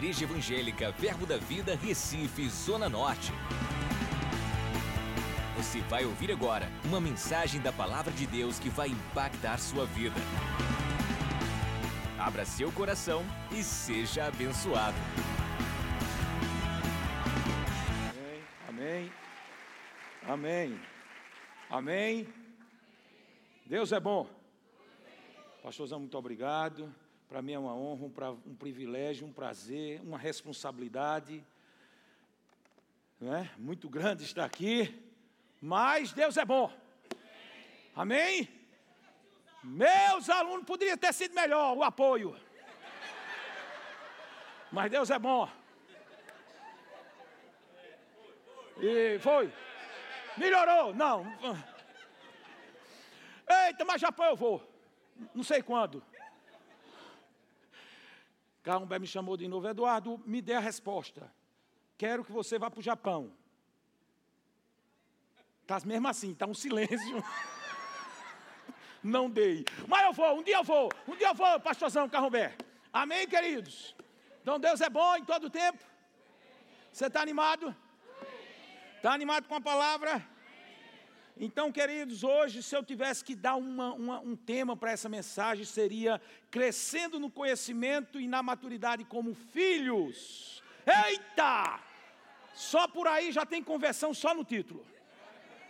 [0.00, 3.30] Igreja Evangélica Verbo da Vida, Recife, Zona Norte.
[5.58, 10.16] Você vai ouvir agora uma mensagem da Palavra de Deus que vai impactar sua vida.
[12.18, 13.22] Abra seu coração
[13.52, 14.96] e seja abençoado.
[18.66, 19.12] Amém.
[20.26, 20.80] Amém.
[21.68, 22.28] Amém.
[23.66, 24.26] Deus é bom.
[25.62, 26.90] Pastorzão, muito obrigado.
[27.30, 31.44] Para mim é uma honra, um, pra, um, privilégio, um prazer, uma responsabilidade.
[33.22, 33.48] É?
[33.56, 35.00] Muito grande estar aqui.
[35.62, 36.72] Mas Deus é bom.
[37.94, 38.48] Amém?
[39.62, 42.36] Meus alunos poderia ter sido melhor o apoio.
[44.72, 45.48] Mas Deus é bom.
[48.80, 49.52] E foi.
[50.36, 50.92] Melhorou?
[50.92, 51.24] Não.
[53.68, 54.68] Eita, mas Japão eu vou.
[55.32, 56.09] Não sei quando.
[58.62, 61.32] Carlomé me chamou de novo, Eduardo, me dê a resposta.
[61.96, 63.32] Quero que você vá para o Japão.
[65.62, 67.24] Está mesmo assim, está um silêncio.
[69.02, 69.64] Não dei.
[69.86, 72.54] Mas eu vou, um dia eu vou, um dia eu vou, pastorzão Carromé.
[72.92, 73.94] Amém, queridos?
[74.42, 75.78] Então Deus é bom em todo o tempo.
[76.92, 77.74] Você está animado?
[78.96, 80.26] Está animado com a palavra?
[81.36, 85.64] Então, queridos, hoje, se eu tivesse que dar uma, uma, um tema para essa mensagem,
[85.64, 90.62] seria crescendo no conhecimento e na maturidade como filhos.
[90.86, 91.80] Eita!
[92.54, 94.84] Só por aí já tem conversão só no título.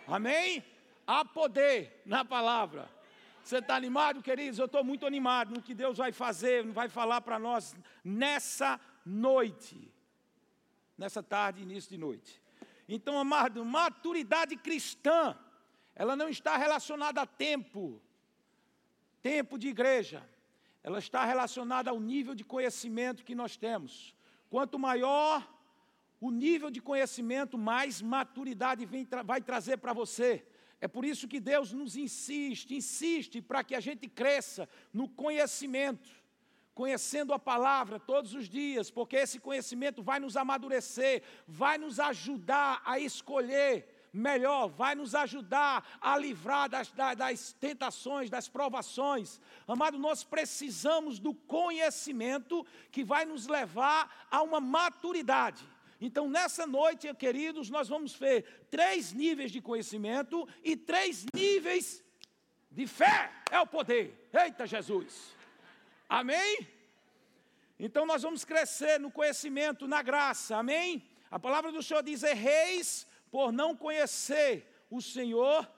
[0.06, 0.64] Amém?
[1.06, 2.88] Há poder na palavra.
[3.42, 4.58] Você está animado, queridos?
[4.58, 7.74] Eu estou muito animado no que Deus vai fazer, vai falar para nós
[8.04, 9.92] nessa noite,
[10.96, 12.40] nessa tarde, início de noite.
[12.88, 15.36] Então, amado, maturidade cristã
[16.00, 18.00] ela não está relacionada a tempo,
[19.20, 20.26] tempo de igreja.
[20.82, 24.16] Ela está relacionada ao nível de conhecimento que nós temos.
[24.48, 25.46] Quanto maior
[26.18, 30.42] o nível de conhecimento, mais maturidade vem, vai trazer para você.
[30.80, 36.08] É por isso que Deus nos insiste, insiste para que a gente cresça no conhecimento,
[36.74, 42.80] conhecendo a palavra todos os dias, porque esse conhecimento vai nos amadurecer, vai nos ajudar
[42.86, 49.40] a escolher melhor, vai nos ajudar a livrar das, das tentações, das provações.
[49.66, 55.64] Amado, nós precisamos do conhecimento que vai nos levar a uma maturidade.
[56.00, 62.02] Então, nessa noite, queridos, nós vamos ver três níveis de conhecimento e três níveis
[62.70, 63.30] de fé.
[63.50, 64.28] É o poder.
[64.32, 65.34] Eita Jesus!
[66.08, 66.66] Amém?
[67.78, 70.56] Então, nós vamos crescer no conhecimento, na graça.
[70.56, 71.02] Amém?
[71.30, 75.68] A palavra do Senhor diz: reis por não conhecer o Senhor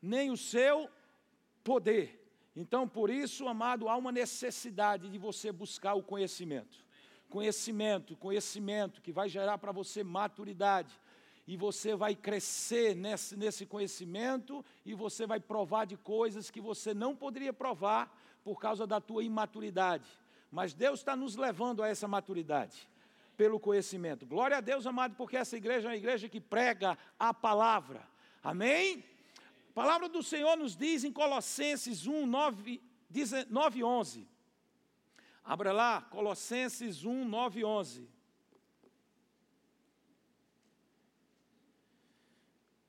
[0.00, 0.88] nem o seu
[1.64, 2.20] poder.
[2.54, 6.78] Então, por isso, amado, há uma necessidade de você buscar o conhecimento.
[7.28, 10.92] Conhecimento, conhecimento que vai gerar para você maturidade.
[11.46, 16.94] E você vai crescer nesse, nesse conhecimento e você vai provar de coisas que você
[16.94, 20.06] não poderia provar por causa da tua imaturidade.
[20.50, 22.86] Mas Deus está nos levando a essa maturidade
[23.36, 24.26] pelo conhecimento.
[24.26, 28.06] Glória a Deus, amado, porque essa igreja é uma igreja que prega a palavra.
[28.42, 29.04] Amém?
[29.70, 32.82] A palavra do Senhor nos diz em Colossenses 1, 9,
[33.48, 34.28] 9 11.
[35.44, 38.08] Abra lá, Colossenses 1, 9 11.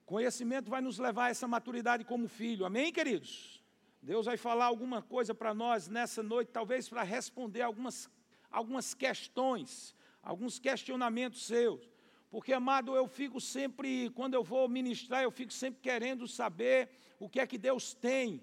[0.05, 3.63] Conhecimento vai nos levar a essa maturidade como filho, amém, queridos?
[4.01, 8.09] Deus vai falar alguma coisa para nós nessa noite, talvez para responder algumas,
[8.51, 11.81] algumas questões alguns questionamentos seus.
[12.31, 16.89] Porque, amado, eu fico sempre, quando eu vou ministrar, eu fico sempre querendo saber
[17.19, 18.41] o que é que Deus tem,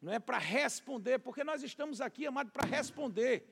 [0.00, 3.44] não é para responder, porque nós estamos aqui, amado, para responder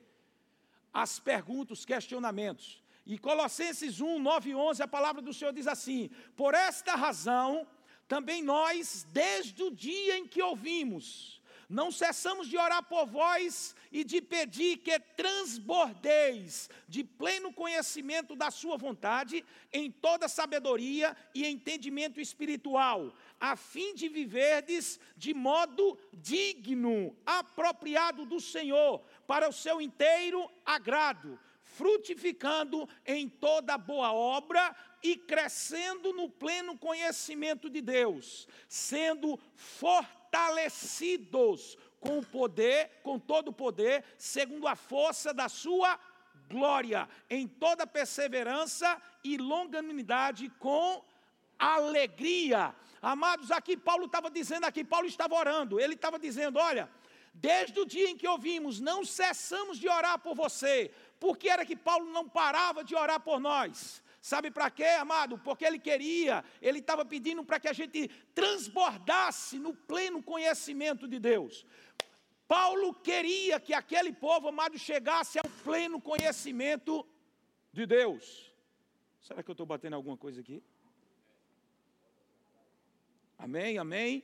[0.93, 2.81] as perguntas, os questionamentos.
[3.05, 7.67] E Colossenses 1, 9 e 11, a palavra do Senhor diz assim: Por esta razão,
[8.07, 11.40] também nós, desde o dia em que ouvimos,
[11.71, 18.51] não cessamos de orar por vós e de pedir que transbordeis de pleno conhecimento da
[18.51, 27.15] Sua vontade, em toda sabedoria e entendimento espiritual, a fim de viverdes de modo digno,
[27.25, 36.11] apropriado do Senhor, para o seu inteiro agrado, frutificando em toda boa obra e crescendo
[36.11, 44.03] no pleno conhecimento de Deus, sendo fortalecidos fortalecidos com o poder, com todo o poder,
[44.17, 45.99] segundo a força da sua
[46.49, 51.03] glória, em toda perseverança e longanimidade com
[51.59, 52.73] alegria.
[53.01, 56.89] Amados, aqui Paulo estava dizendo, aqui Paulo estava orando, ele estava dizendo: olha,
[57.33, 60.91] desde o dia em que ouvimos, não cessamos de orar por você,
[61.21, 64.01] Por que era que Paulo não parava de orar por nós?
[64.21, 65.39] Sabe para quê, amado?
[65.39, 71.19] Porque ele queria, ele estava pedindo para que a gente transbordasse no pleno conhecimento de
[71.19, 71.65] Deus.
[72.47, 77.03] Paulo queria que aquele povo, amado, chegasse ao pleno conhecimento
[77.73, 78.53] de Deus.
[79.21, 80.63] Será que eu estou batendo alguma coisa aqui?
[83.39, 84.23] Amém, amém.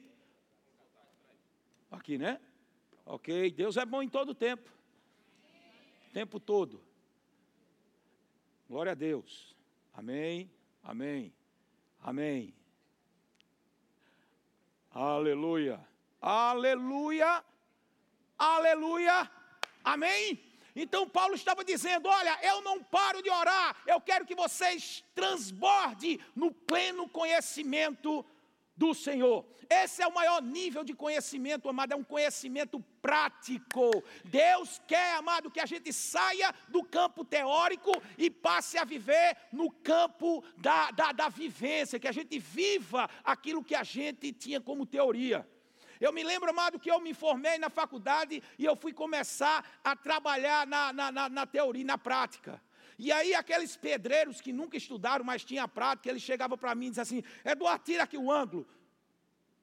[1.89, 2.39] Aqui, né?
[3.03, 4.69] Ok, Deus é bom em todo tempo.
[6.13, 6.83] Tempo todo.
[8.69, 9.56] Glória a Deus.
[9.97, 10.47] Amém,
[10.83, 11.33] amém,
[12.03, 12.53] amém.
[14.91, 15.79] Aleluia,
[16.21, 17.43] aleluia,
[18.37, 19.31] aleluia,
[19.83, 20.39] amém.
[20.75, 26.19] Então Paulo estava dizendo: Olha, eu não paro de orar, eu quero que vocês transbordem
[26.35, 28.23] no pleno conhecimento
[28.77, 29.45] do Senhor.
[29.69, 34.03] Esse é o maior nível de conhecimento, amado, é um conhecimento prático.
[34.23, 39.69] Deus quer, amado, que a gente saia do campo teórico e passe a viver no
[39.69, 44.85] campo da, da, da vivência, que a gente viva aquilo que a gente tinha como
[44.85, 45.45] teoria.
[45.99, 49.95] Eu me lembro, amado, que eu me formei na faculdade e eu fui começar a
[49.95, 52.61] trabalhar na, na, na, na teoria, na prática.
[52.97, 56.89] E aí aqueles pedreiros que nunca estudaram, mas tinham prática, eles chegavam para mim e
[56.89, 58.67] diziam assim, Eduardo, tira aqui o ângulo.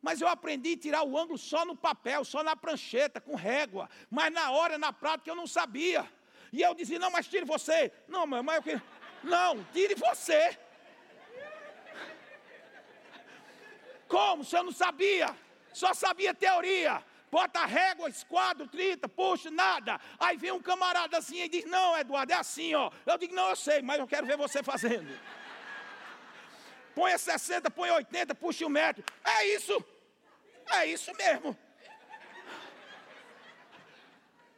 [0.01, 3.89] Mas eu aprendi a tirar o ângulo só no papel, só na prancheta, com régua.
[4.11, 6.09] Mas na hora, na prática, eu não sabia.
[6.53, 7.91] E eu dizia, não, mas tire você.
[8.07, 8.83] Não, mas eu queria...
[9.25, 10.59] Não, tire você.
[14.07, 14.45] Como?
[14.45, 15.35] Se eu não sabia.
[15.73, 17.03] Só sabia teoria
[17.35, 20.01] bota régua, esquadro, 30, puxa, nada.
[20.21, 22.93] Aí vem um camarada assim e diz: Não, Eduardo, é assim, ó.
[23.05, 25.09] Eu digo: Não, eu sei, mas eu quero ver você fazendo.
[26.95, 29.03] Põe 60, põe 80, puxa um metro.
[29.25, 29.85] É isso.
[30.79, 31.59] É isso mesmo.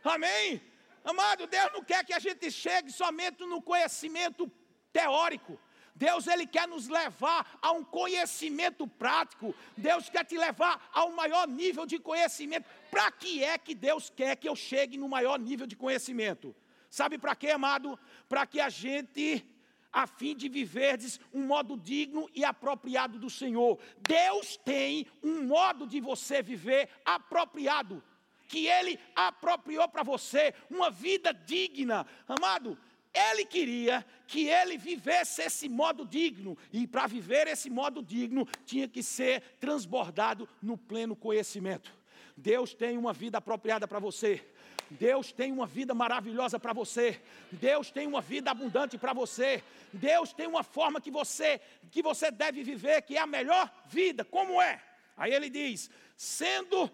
[0.04, 0.60] Amém?
[1.02, 4.52] Amado, Deus não quer que a gente chegue somente no conhecimento
[4.92, 5.58] teórico.
[5.96, 9.54] Deus ele quer nos levar a um conhecimento prático.
[9.76, 12.68] Deus quer te levar a um maior nível de conhecimento.
[12.90, 16.54] Para que é que Deus quer que eu chegue no maior nível de conhecimento?
[16.90, 17.98] Sabe para quê, amado?
[18.28, 19.44] Para que a gente
[19.90, 23.78] a fim de viverdes um modo digno e apropriado do Senhor.
[24.06, 28.04] Deus tem um modo de você viver apropriado,
[28.46, 32.06] que Ele apropriou para você, uma vida digna.
[32.28, 32.78] Amado,
[33.16, 38.86] ele queria que ele vivesse esse modo digno, e para viver esse modo digno, tinha
[38.86, 41.92] que ser transbordado no pleno conhecimento.
[42.36, 44.44] Deus tem uma vida apropriada para você.
[44.90, 47.20] Deus tem uma vida maravilhosa para você.
[47.50, 49.62] Deus tem uma vida abundante para você.
[49.92, 51.60] Deus tem uma forma que você
[51.90, 54.24] que você deve viver, que é a melhor vida.
[54.24, 54.80] Como é?
[55.16, 56.90] Aí ele diz: sendo,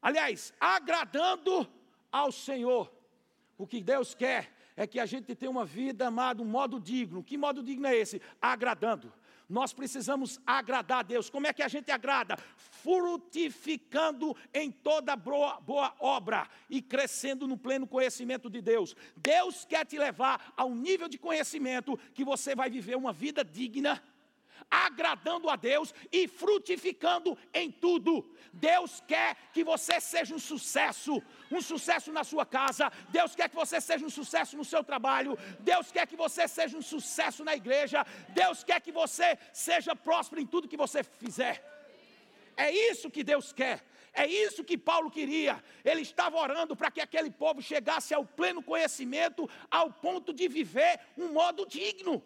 [0.00, 1.68] aliás, agradando
[2.10, 2.90] ao Senhor.
[3.56, 7.20] O que Deus quer é que a gente tenha uma vida, amado, um modo digno.
[7.20, 8.22] Que modo digno é esse?
[8.40, 9.12] Agradando.
[9.48, 11.28] Nós precisamos agradar a Deus.
[11.28, 12.36] Como é que a gente agrada?
[12.56, 18.94] Frutificando em toda boa, boa obra e crescendo no pleno conhecimento de Deus.
[19.16, 23.44] Deus quer te levar a um nível de conhecimento que você vai viver uma vida
[23.44, 24.00] digna
[24.70, 28.24] agradando a Deus e frutificando em tudo.
[28.52, 32.90] Deus quer que você seja um sucesso, um sucesso na sua casa.
[33.10, 35.38] Deus quer que você seja um sucesso no seu trabalho.
[35.60, 38.04] Deus quer que você seja um sucesso na igreja.
[38.30, 41.62] Deus quer que você seja próspero em tudo que você fizer.
[42.56, 43.84] É isso que Deus quer.
[44.12, 45.62] É isso que Paulo queria.
[45.84, 50.98] Ele estava orando para que aquele povo chegasse ao pleno conhecimento, ao ponto de viver
[51.16, 52.22] um modo digno.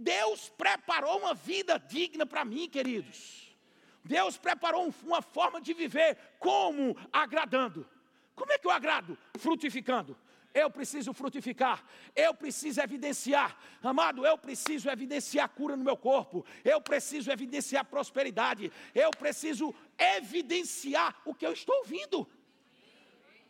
[0.00, 3.54] Deus preparou uma vida digna para mim, queridos.
[4.02, 7.86] Deus preparou uma forma de viver como agradando.
[8.34, 9.18] Como é que eu agrado?
[9.38, 10.16] Frutificando.
[10.52, 11.84] Eu preciso frutificar,
[12.16, 18.72] eu preciso evidenciar, amado, eu preciso evidenciar cura no meu corpo, eu preciso evidenciar prosperidade,
[18.92, 22.28] eu preciso evidenciar o que eu estou ouvindo.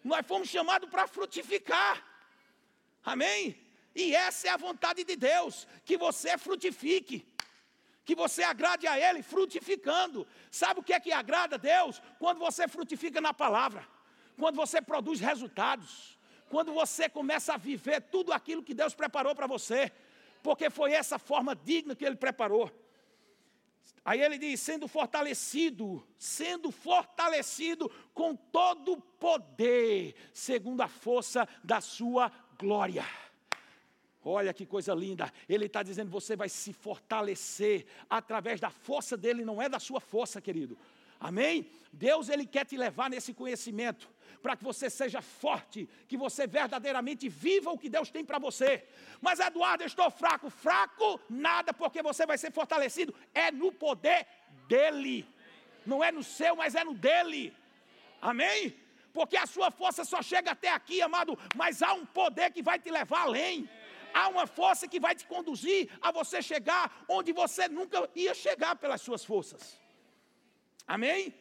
[0.05, 2.05] Nós fomos chamados para frutificar,
[3.03, 3.57] amém?
[3.95, 7.27] E essa é a vontade de Deus, que você frutifique,
[8.05, 10.27] que você agrade a Ele frutificando.
[10.51, 12.01] Sabe o que é que agrada a Deus?
[12.19, 13.87] Quando você frutifica na palavra,
[14.39, 16.19] quando você produz resultados,
[16.49, 19.93] quando você começa a viver tudo aquilo que Deus preparou para você,
[20.43, 22.71] porque foi essa forma digna que Ele preparou.
[24.05, 31.81] Aí ele diz: sendo fortalecido, sendo fortalecido com todo o poder, segundo a força da
[31.81, 33.05] sua glória.
[34.25, 35.33] Olha que coisa linda.
[35.49, 40.01] Ele está dizendo: você vai se fortalecer através da força dele, não é da sua
[40.01, 40.77] força, querido.
[41.19, 41.71] Amém?
[41.93, 44.09] Deus ele quer te levar nesse conhecimento.
[44.43, 48.83] para que você seja forte, que você verdadeiramente viva o que Deus tem para você.
[49.21, 50.49] Mas Eduardo, eu estou fraco.
[50.49, 53.15] Fraco nada, porque você vai ser fortalecido.
[53.35, 54.27] É no poder
[54.67, 55.27] dele.
[55.85, 57.55] Não é no seu, mas é no dele.
[58.21, 58.75] Amém?
[59.13, 62.79] Porque a sua força só chega até aqui, amado, mas há um poder que vai
[62.79, 63.69] te levar além.
[64.13, 68.77] Há uma força que vai te conduzir a você chegar onde você nunca ia chegar
[68.77, 69.79] pelas suas forças.
[70.87, 71.35] Amém?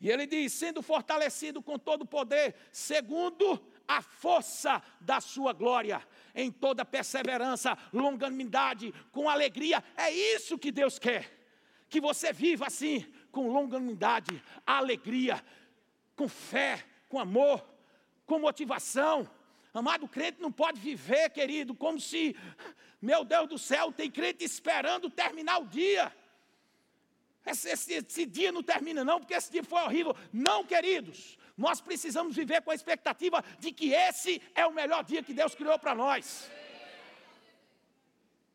[0.00, 6.06] E ele diz: sendo fortalecido com todo o poder, segundo a força da sua glória,
[6.34, 9.82] em toda perseverança, longanimidade, com alegria.
[9.96, 11.30] É isso que Deus quer.
[11.88, 15.44] Que você viva assim, com longanimidade, alegria,
[16.16, 17.64] com fé, com amor,
[18.26, 19.28] com motivação.
[19.74, 22.36] Amado crente não pode viver, querido, como se,
[23.02, 26.14] meu Deus do céu, tem crente esperando terminar o dia.
[27.44, 30.16] Esse, esse, esse, dia não termina, não, porque esse dia foi horrível.
[30.32, 35.24] Não, queridos, nós precisamos viver com a expectativa de que esse é o melhor dia
[35.24, 36.48] que Deus criou para nós.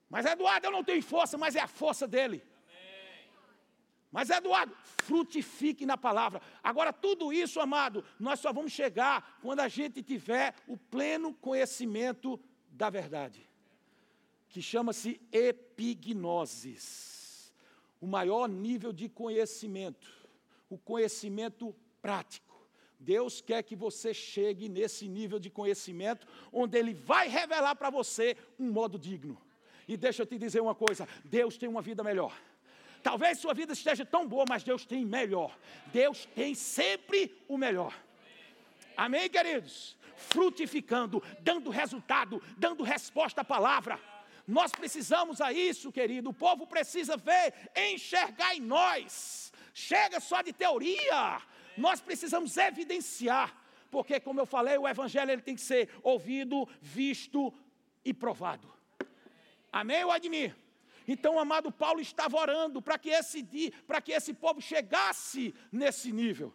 [0.10, 2.42] Mas Eduardo, eu não tenho força, mas é a força dele.
[4.12, 6.42] Mas Eduardo, frutifique na palavra.
[6.64, 12.40] Agora, tudo isso, amado, nós só vamos chegar quando a gente tiver o pleno conhecimento
[12.72, 13.48] da verdade,
[14.50, 17.20] que chama-se epignosis
[18.02, 20.10] o maior nível de conhecimento,
[20.70, 22.48] o conhecimento prático.
[23.00, 28.36] Deus quer que você chegue nesse nível de conhecimento, onde Ele vai revelar para você
[28.58, 29.42] um modo digno.
[29.88, 32.38] E deixa eu te dizer uma coisa: Deus tem uma vida melhor.
[33.02, 35.58] Talvez sua vida esteja tão boa, mas Deus tem melhor.
[35.88, 37.94] Deus tem sempre o melhor.
[38.96, 39.98] Amém, queridos?
[40.16, 44.00] Frutificando, dando resultado, dando resposta à palavra.
[44.46, 46.32] Nós precisamos a isso, querido.
[46.32, 49.54] O povo precisa ver, enxergar em nós.
[49.74, 51.42] Chega só de teoria.
[51.78, 53.56] Nós precisamos evidenciar.
[53.90, 57.54] Porque, como eu falei, o evangelho ele tem que ser ouvido, visto
[58.04, 58.68] e provado.
[59.72, 60.56] Amém ou admir?
[61.12, 63.42] Então, o amado Paulo estava orando para que esse
[63.88, 66.54] para que esse povo chegasse nesse nível,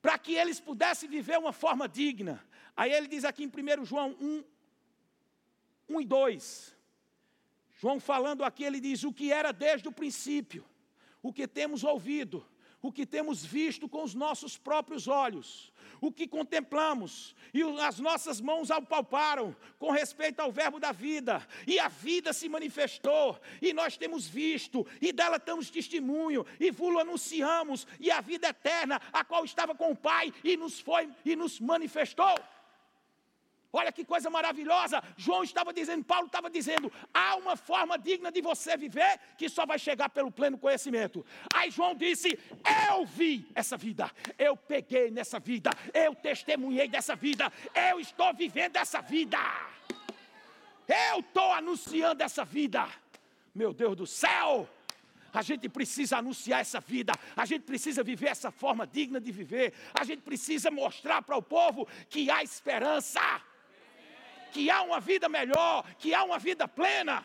[0.00, 2.40] para que eles pudessem viver uma forma digna.
[2.76, 4.44] Aí ele diz aqui em 1 João 1,
[5.88, 6.76] 1 e 2:
[7.80, 10.64] João falando aqui, ele diz: o que era desde o princípio,
[11.20, 12.46] o que temos ouvido,
[12.80, 18.40] o que temos visto com os nossos próprios olhos, o que contemplamos e as nossas
[18.40, 23.96] mãos apalparam com respeito ao Verbo da vida, e a vida se manifestou, e nós
[23.96, 29.44] temos visto, e dela damos testemunho, e vulo anunciamos, e a vida eterna, a qual
[29.44, 32.34] estava com o Pai e nos foi e nos manifestou.
[33.72, 35.02] Olha que coisa maravilhosa.
[35.16, 39.64] João estava dizendo, Paulo estava dizendo: há uma forma digna de você viver que só
[39.64, 41.24] vai chegar pelo pleno conhecimento.
[41.54, 42.36] Aí João disse:
[42.88, 47.52] Eu vi essa vida, eu peguei nessa vida, eu testemunhei dessa vida,
[47.90, 49.38] eu estou vivendo essa vida,
[51.12, 52.88] eu estou anunciando essa vida.
[53.54, 54.68] Meu Deus do céu!
[55.32, 59.72] A gente precisa anunciar essa vida, a gente precisa viver essa forma digna de viver,
[59.94, 63.20] a gente precisa mostrar para o povo que há esperança
[64.50, 67.24] que há uma vida melhor, que há uma vida plena.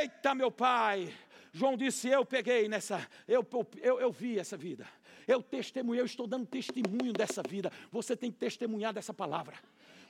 [0.00, 1.14] Eita, meu pai!
[1.52, 3.46] João disse: Eu peguei nessa, eu,
[3.80, 4.86] eu, eu vi essa vida.
[5.26, 7.72] Eu testemunhei, eu estou dando testemunho dessa vida.
[7.90, 9.56] Você tem que testemunhar dessa palavra.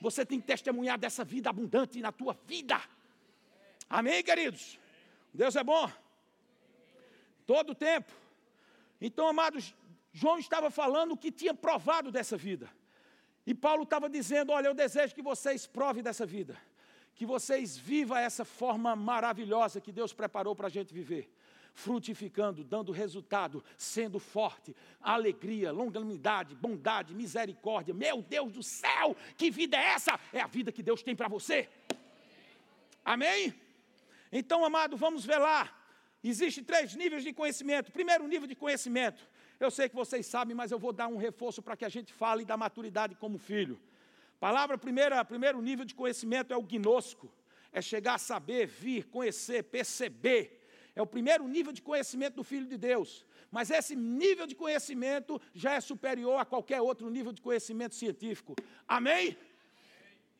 [0.01, 2.81] Você tem que testemunhar dessa vida abundante na tua vida.
[3.89, 4.77] Amém, queridos?
[5.33, 5.89] Deus é bom.
[7.45, 8.11] Todo o tempo.
[8.99, 9.73] Então, amados,
[10.11, 12.69] João estava falando que tinha provado dessa vida.
[13.45, 16.57] E Paulo estava dizendo: Olha, eu desejo que vocês provem dessa vida,
[17.13, 21.31] que vocês vivam essa forma maravilhosa que Deus preparou para a gente viver,
[21.73, 27.93] frutificando, dando resultado, sendo forte, alegria, longanimidade, bondade, misericórdia.
[27.93, 30.19] Meu Deus do céu, que vida é essa?
[30.33, 31.69] É a vida que Deus tem para você.
[33.03, 33.53] Amém?
[34.31, 35.71] Então, amado, vamos ver lá.
[36.23, 37.91] Existem três níveis de conhecimento.
[37.91, 41.61] Primeiro nível de conhecimento eu sei que vocês sabem, mas eu vou dar um reforço
[41.61, 43.79] para que a gente fale da maturidade como filho.
[44.39, 47.31] Palavra primeira, primeiro nível de conhecimento é o gnosco.
[47.71, 50.61] É chegar a saber, vir, conhecer, perceber.
[50.95, 53.25] É o primeiro nível de conhecimento do filho de Deus.
[53.51, 58.55] Mas esse nível de conhecimento já é superior a qualquer outro nível de conhecimento científico.
[58.87, 59.37] Amém?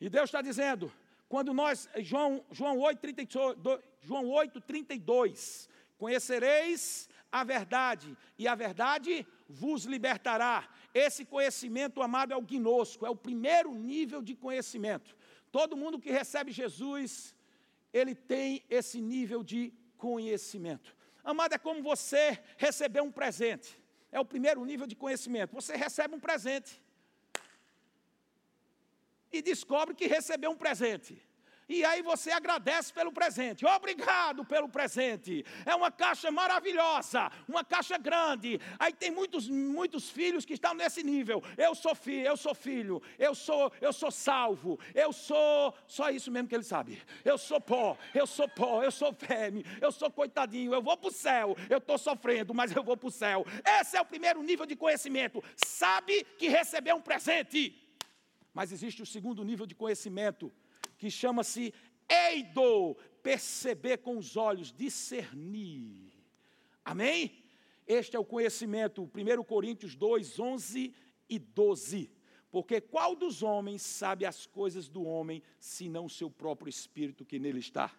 [0.00, 0.92] E Deus está dizendo,
[1.28, 3.56] quando nós, João, João 8, 32,
[4.02, 5.68] João 8, 32,
[5.98, 7.08] conhecereis
[7.40, 10.68] a verdade, e a verdade vos libertará.
[10.94, 15.14] Esse conhecimento, amado, é o gnosco, é o primeiro nível de conhecimento.
[15.52, 17.34] Todo mundo que recebe Jesus,
[17.92, 20.96] ele tem esse nível de conhecimento.
[21.22, 23.70] Amado, é como você receber um presente.
[24.10, 25.54] é o primeiro nível de conhecimento.
[25.54, 26.82] Você recebe um presente.
[29.30, 31.20] E descobre que recebeu um presente.
[31.68, 33.66] E aí você agradece pelo presente.
[33.66, 35.44] Obrigado pelo presente.
[35.64, 38.60] É uma caixa maravilhosa, uma caixa grande.
[38.78, 41.42] Aí tem muitos, muitos filhos que estão nesse nível.
[41.56, 46.30] Eu sou filho, eu sou filho, eu sou, eu sou salvo, eu sou só isso
[46.30, 47.02] mesmo que ele sabe.
[47.24, 51.08] Eu sou pó, eu sou pó, eu sou fêmea, eu sou coitadinho, eu vou para
[51.08, 53.44] o céu, eu estou sofrendo, mas eu vou para o céu.
[53.80, 55.42] Esse é o primeiro nível de conhecimento.
[55.56, 57.82] Sabe que recebeu um presente.
[58.54, 60.52] Mas existe o segundo nível de conhecimento
[60.98, 61.72] que chama-se
[62.08, 66.12] eido, perceber com os olhos, discernir.
[66.84, 67.44] Amém?
[67.86, 70.94] Este é o conhecimento, 1 Coríntios 2, 11
[71.28, 72.10] e 12.
[72.50, 77.38] Porque qual dos homens sabe as coisas do homem, senão o seu próprio espírito que
[77.38, 77.92] nele está?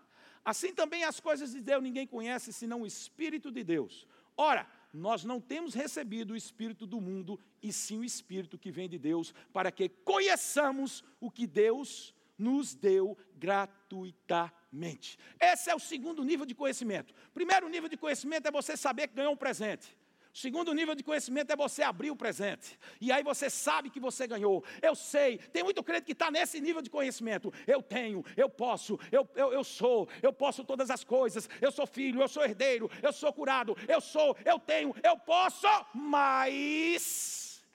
[0.44, 4.08] Assim também as coisas de Deus ninguém conhece, senão o Espírito de Deus.
[4.38, 8.88] Ora, nós não temos recebido o Espírito do mundo, e sim o Espírito que vem
[8.88, 15.18] de Deus, para que conheçamos o que Deus nos deu gratuitamente.
[15.40, 17.14] Esse é o segundo nível de conhecimento.
[17.34, 19.96] Primeiro nível de conhecimento é você saber que ganhou um presente.
[20.38, 22.78] Segundo nível de conhecimento é você abrir o presente.
[23.02, 24.64] E aí você sabe que você ganhou.
[24.84, 27.52] Eu sei, tem muito crente que está nesse nível de conhecimento.
[27.66, 31.50] Eu tenho, eu posso, eu, eu, eu sou, eu posso todas as coisas.
[31.60, 35.66] Eu sou filho, eu sou herdeiro, eu sou curado, eu sou, eu tenho, eu posso,
[35.92, 37.66] mas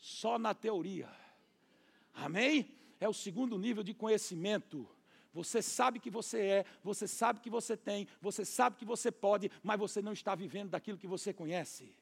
[0.00, 1.08] só na teoria.
[2.14, 2.68] Amém?
[3.02, 4.88] É o segundo nível de conhecimento.
[5.34, 9.50] Você sabe que você é, você sabe que você tem, você sabe que você pode,
[9.60, 11.92] mas você não está vivendo daquilo que você conhece.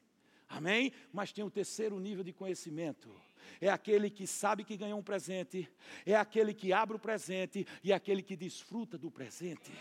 [0.47, 0.93] Amém?
[1.11, 3.09] Mas tem o terceiro nível de conhecimento.
[3.59, 5.67] É aquele que sabe que ganhou um presente,
[6.05, 9.71] é aquele que abre o presente e é aquele que desfruta do presente.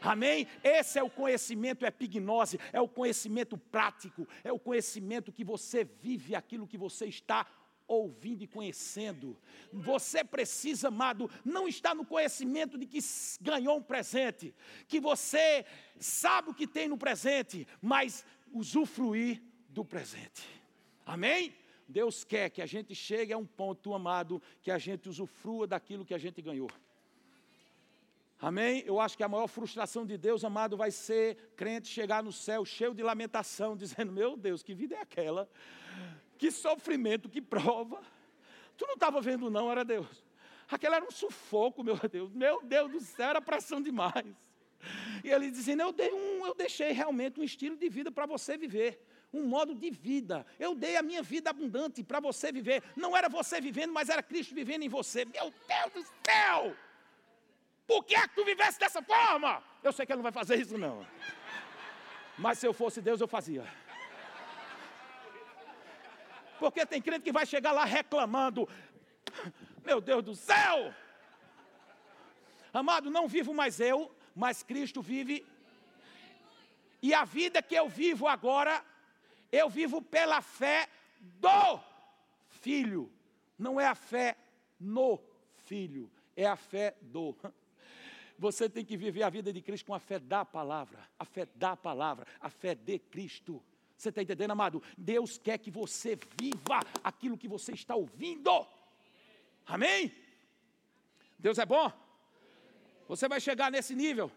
[0.00, 0.46] Amém?
[0.64, 6.34] Esse é o conhecimento epignose, é o conhecimento prático, é o conhecimento que você vive
[6.34, 7.46] aquilo que você está
[7.86, 9.36] ouvindo e conhecendo.
[9.72, 12.98] Você precisa, amado, não estar no conhecimento de que
[13.40, 14.54] ganhou um presente,
[14.88, 15.64] que você
[15.98, 20.46] sabe o que tem no presente, mas usufruir do presente.
[21.04, 21.54] Amém?
[21.88, 26.04] Deus quer que a gente chegue a um ponto, amado, que a gente usufrua daquilo
[26.04, 26.68] que a gente ganhou.
[28.38, 28.82] Amém?
[28.84, 32.64] Eu acho que a maior frustração de Deus, amado, vai ser crente chegar no céu
[32.64, 35.48] cheio de lamentação, dizendo: Meu Deus, que vida é aquela?
[36.38, 38.02] Que sofrimento, que prova.
[38.76, 40.24] Tu não estava vendo, não, era Deus.
[40.70, 42.32] Aquele era um sufoco, meu Deus.
[42.32, 44.34] Meu Deus do céu, era pressão demais.
[45.24, 48.56] E ele dizendo: eu, dei um, eu deixei realmente um estilo de vida para você
[48.56, 49.00] viver.
[49.32, 50.46] Um modo de vida.
[50.58, 52.82] Eu dei a minha vida abundante para você viver.
[52.94, 55.24] Não era você vivendo, mas era Cristo vivendo em você.
[55.24, 56.76] Meu Deus do céu!
[57.86, 59.62] Por que é que tu vivesse dessa forma?
[59.82, 61.06] Eu sei que ele não vai fazer isso, não.
[62.36, 63.64] Mas se eu fosse Deus, eu fazia.
[66.58, 68.68] Porque tem crente que vai chegar lá reclamando:
[69.84, 70.94] Meu Deus do céu!
[72.72, 75.46] Amado, não vivo mais eu, mas Cristo vive.
[77.02, 78.84] E a vida que eu vivo agora,
[79.50, 80.88] eu vivo pela fé
[81.18, 81.80] do
[82.48, 83.10] Filho.
[83.58, 84.36] Não é a fé
[84.78, 85.18] no
[85.64, 87.34] Filho, é a fé do.
[88.38, 91.46] Você tem que viver a vida de Cristo com a fé da palavra, a fé
[91.54, 93.62] da palavra, a fé de Cristo.
[93.96, 94.82] Você está entendendo, amado?
[94.96, 98.66] Deus quer que você viva aquilo que você está ouvindo.
[99.66, 100.12] Amém?
[101.38, 101.90] Deus é bom?
[103.08, 104.30] Você vai chegar nesse nível,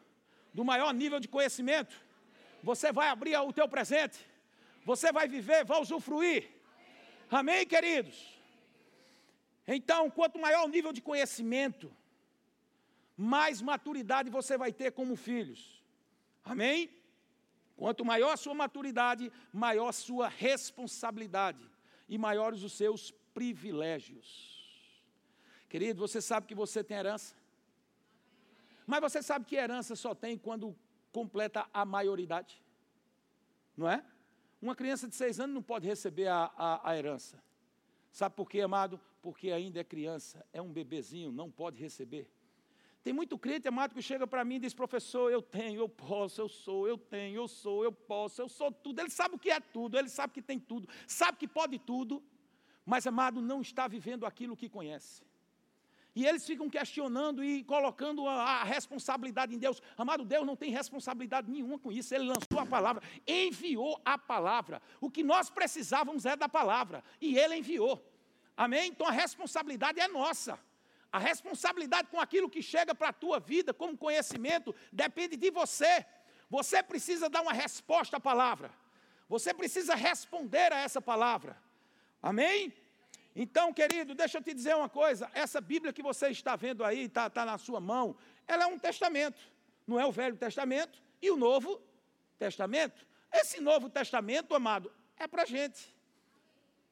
[0.54, 1.96] do maior nível de conhecimento.
[2.64, 4.20] Você vai abrir o teu presente.
[4.86, 6.50] Você vai viver, vai usufruir.
[7.30, 8.40] Amém, queridos?
[9.68, 11.92] Então, quanto maior o nível de conhecimento,
[13.16, 15.84] mais maturidade você vai ter como filhos.
[16.44, 16.90] Amém?
[17.80, 21.66] Quanto maior a sua maturidade, maior a sua responsabilidade
[22.10, 24.62] e maiores os seus privilégios.
[25.70, 27.34] Querido, você sabe que você tem herança?
[28.86, 30.76] Mas você sabe que herança só tem quando
[31.14, 32.62] completa a maioridade?
[33.78, 34.04] Não é?
[34.62, 37.42] Uma criança de seis anos não pode receber a, a, a herança.
[38.12, 39.00] Sabe por quê, amado?
[39.22, 42.30] Porque ainda é criança, é um bebezinho, não pode receber.
[43.04, 46.42] Tem muito crente amado que chega para mim e diz: professor, eu tenho, eu posso,
[46.42, 49.00] eu sou, eu tenho, eu sou, eu posso, eu sou tudo.
[49.00, 52.22] Ele sabe o que é tudo, ele sabe que tem tudo, sabe que pode tudo,
[52.86, 55.24] mas amado não está vivendo aquilo que conhece.
[56.16, 59.82] E eles ficam questionando e colocando a, a, responsabilidade em Deus.
[59.98, 62.14] Amado, Deus não tem responsabilidade nenhuma com isso.
[62.14, 64.82] Ele lançou a palavra, enviou a palavra.
[65.00, 67.04] O que nós precisávamos é da palavra.
[67.22, 68.04] E ele enviou.
[68.58, 68.90] Amém?
[68.90, 70.60] Então a responsabilidade é nossa.
[71.12, 76.06] A responsabilidade com aquilo que chega para a tua vida como conhecimento depende de você.
[76.50, 78.72] Você precisa dar uma resposta à palavra.
[79.28, 81.58] Você precisa responder a essa palavra.
[82.22, 82.74] Amém?
[83.36, 87.06] Então, querido, deixa eu te dizer uma coisa: essa Bíblia que você está vendo aí,
[87.06, 88.16] está tá na sua mão,
[88.48, 89.40] ela é um testamento.
[89.88, 91.82] Não é o Velho Testamento e o Novo
[92.38, 93.06] Testamento.
[93.32, 95.96] Esse Novo Testamento, amado, é para a gente.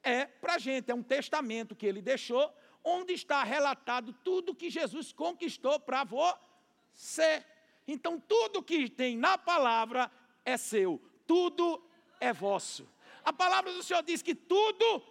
[0.02, 2.52] É para a gente, é um testamento que ele deixou,
[2.84, 7.44] onde está relatado tudo que Jesus conquistou para você.
[7.86, 10.10] Então, tudo que tem na palavra
[10.44, 11.82] é seu, tudo
[12.20, 12.88] é vosso.
[13.24, 15.02] A palavra do Senhor diz que tudo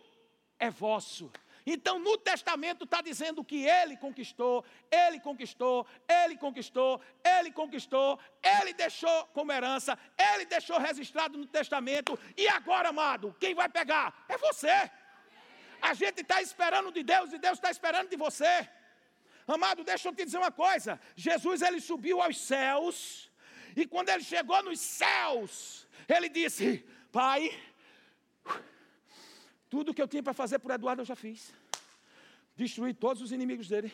[0.59, 1.31] é vosso.
[1.69, 8.71] Então, no testamento está dizendo que ele conquistou, ele conquistou, ele conquistou, ele conquistou, ele
[8.71, 14.25] deixou como herança, ele deixou registrado no testamento, e agora, amado, quem vai pegar?
[14.29, 14.89] É você.
[15.81, 18.67] A gente está esperando de Deus e Deus está esperando de você.
[19.47, 23.31] Amado, deixa eu te dizer uma coisa: Jesus ele subiu aos céus,
[23.75, 27.49] e quando ele chegou nos céus, ele disse: Pai,
[29.69, 31.53] tudo que eu tinha para fazer por Eduardo eu já fiz.
[32.55, 33.91] Destruí todos os inimigos dele.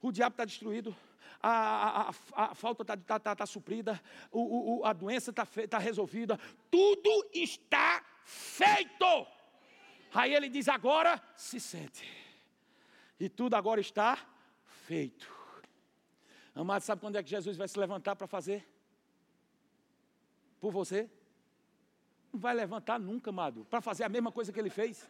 [0.00, 0.96] O diabo está destruído.
[1.40, 4.00] A, a, a, a, falta está tá, tá, tá suprida.
[4.30, 6.38] O, o, a doença está tá resolvida.
[6.70, 9.26] Tudo está feito.
[10.12, 12.06] Aí ele diz: agora se sente.
[13.18, 14.18] E tudo agora está
[14.86, 15.30] feito.
[16.54, 18.66] Amado, sabe quando é que Jesus vai se levantar para fazer?
[20.60, 21.08] Por você?
[22.32, 25.08] Não vai levantar nunca, amado, para fazer a mesma coisa que ele fez.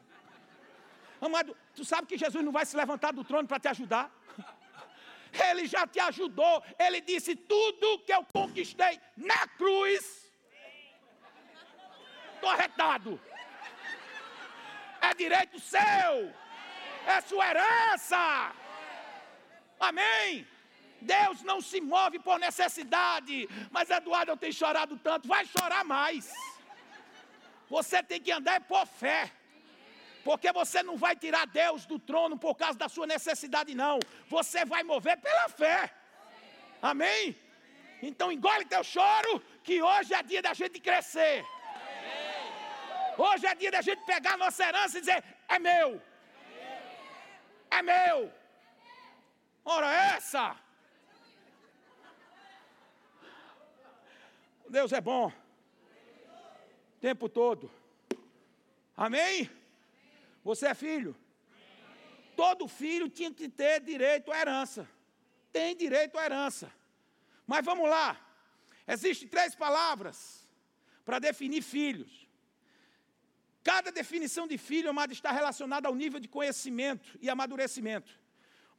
[1.21, 4.13] Amado, tu sabe que Jesus não vai se levantar do trono para te ajudar?
[5.51, 6.63] Ele já te ajudou.
[6.79, 10.33] Ele disse: tudo que eu conquistei na cruz.
[12.35, 13.21] Estou.
[15.23, 16.13] Direito seu.
[17.15, 18.53] É sua herança.
[19.89, 20.47] Amém.
[21.01, 23.49] Deus não se move por necessidade.
[23.71, 25.29] Mas Eduardo, eu tenho chorado tanto.
[25.35, 26.33] Vai chorar mais.
[27.69, 29.21] Você tem que andar por fé.
[30.25, 33.99] Porque você não vai tirar Deus do trono por causa da sua necessidade, não.
[34.29, 35.91] Você vai mover pela fé.
[36.83, 37.37] Amém?
[38.03, 41.45] Então engole teu choro, que hoje é dia da gente crescer.
[43.19, 46.01] Hoje é dia da gente pegar a nossa herança e dizer: é meu.
[47.71, 48.33] É meu.
[49.65, 50.57] Ora, essa.
[54.69, 55.33] Deus é bom
[56.99, 57.71] o tempo todo.
[58.97, 59.51] Amém?
[60.45, 61.17] Você é filho?
[62.37, 64.89] Todo filho tinha que ter direito à herança.
[65.53, 66.73] Tem direito à herança.
[67.47, 68.17] Mas vamos lá.
[68.87, 70.47] Existem três palavras
[71.05, 72.28] para definir filhos.
[73.63, 78.11] Cada definição de filho, amado, está relacionada ao nível de conhecimento e amadurecimento.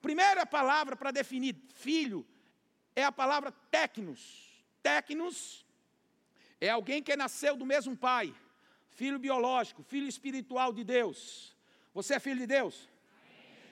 [0.02, 2.26] Primeira palavra para definir filho
[2.96, 4.50] é a palavra tecnos.
[4.82, 5.66] Tecnos
[6.60, 8.34] é alguém que nasceu do mesmo pai,
[8.90, 11.56] filho biológico, filho espiritual de Deus.
[11.94, 12.90] Você é filho de Deus?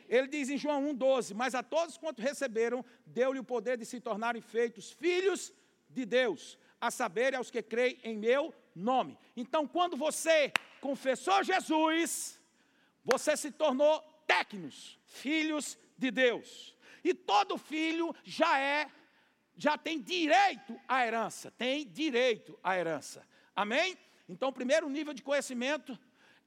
[0.07, 3.99] Ele diz em João 1,12: Mas a todos quanto receberam, deu-lhe o poder de se
[3.99, 5.53] tornarem feitos filhos
[5.89, 9.17] de Deus, a saber, aos que creem em meu nome.
[9.35, 12.39] Então, quando você confessou Jesus,
[13.03, 16.75] você se tornou tecnos, filhos de Deus.
[17.03, 18.89] E todo filho já é
[19.59, 23.27] já tem direito à herança, tem direito à herança.
[23.55, 23.97] Amém?
[24.29, 25.97] Então, o primeiro nível de conhecimento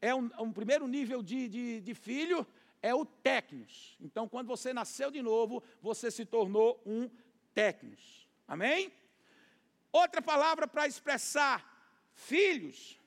[0.00, 2.46] é um, um primeiro nível de, de, de filho,
[2.80, 3.96] é o técnicos.
[4.00, 7.10] Então, quando você nasceu de novo, você se tornou um
[7.52, 8.28] técnicos.
[8.46, 8.92] Amém?
[9.92, 11.66] Outra palavra para expressar
[12.12, 12.98] filhos,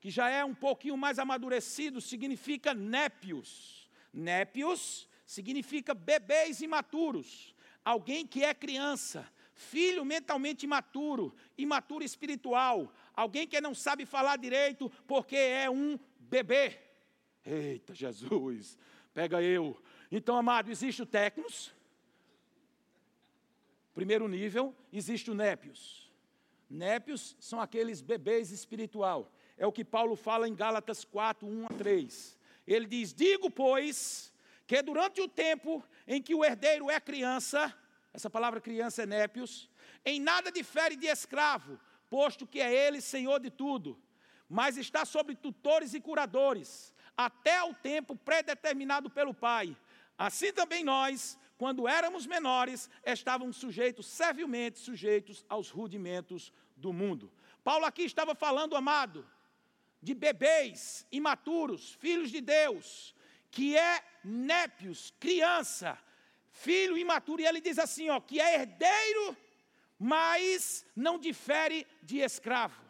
[0.00, 3.88] que já é um pouquinho mais amadurecido, significa népios.
[4.12, 13.60] Népios significa bebês imaturos, alguém que é criança, filho mentalmente imaturo, imaturo espiritual, alguém que
[13.60, 16.78] não sabe falar direito porque é um bebê.
[17.44, 18.78] Eita, Jesus,
[19.12, 19.76] pega eu.
[20.10, 21.74] Então, amado, existe o tecnos,
[23.92, 26.07] primeiro nível, existe o népios.
[26.68, 29.32] Népios são aqueles bebês espiritual.
[29.56, 32.38] É o que Paulo fala em Gálatas 4, 1 a 3.
[32.66, 34.32] Ele diz: Digo, pois,
[34.66, 37.74] que durante o tempo em que o herdeiro é criança,
[38.12, 39.70] essa palavra criança é népios,
[40.04, 43.98] em nada difere de escravo, posto que é ele senhor de tudo,
[44.48, 49.76] mas está sobre tutores e curadores, até o tempo predeterminado pelo Pai.
[50.16, 57.30] Assim também nós, quando éramos menores, estávamos sujeitos, servilmente sujeitos aos rudimentos do mundo.
[57.64, 59.28] Paulo aqui estava falando, amado,
[60.00, 63.12] de bebês imaturos, filhos de Deus,
[63.50, 65.98] que é népios, criança,
[66.52, 69.36] filho imaturo, e ele diz assim, ó, que é herdeiro,
[69.98, 72.80] mas não difere de escravo.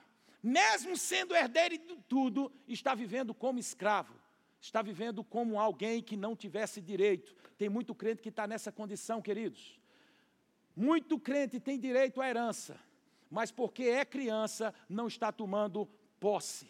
[0.43, 4.15] mesmo sendo herdeiro de tudo, está vivendo como escravo,
[4.61, 7.35] está vivendo como alguém que não tivesse direito.
[7.57, 9.79] Tem muito crente que está nessa condição, queridos.
[10.75, 12.79] Muito crente tem direito à herança,
[13.31, 15.89] mas porque é criança, não está tomando
[16.21, 16.69] posse.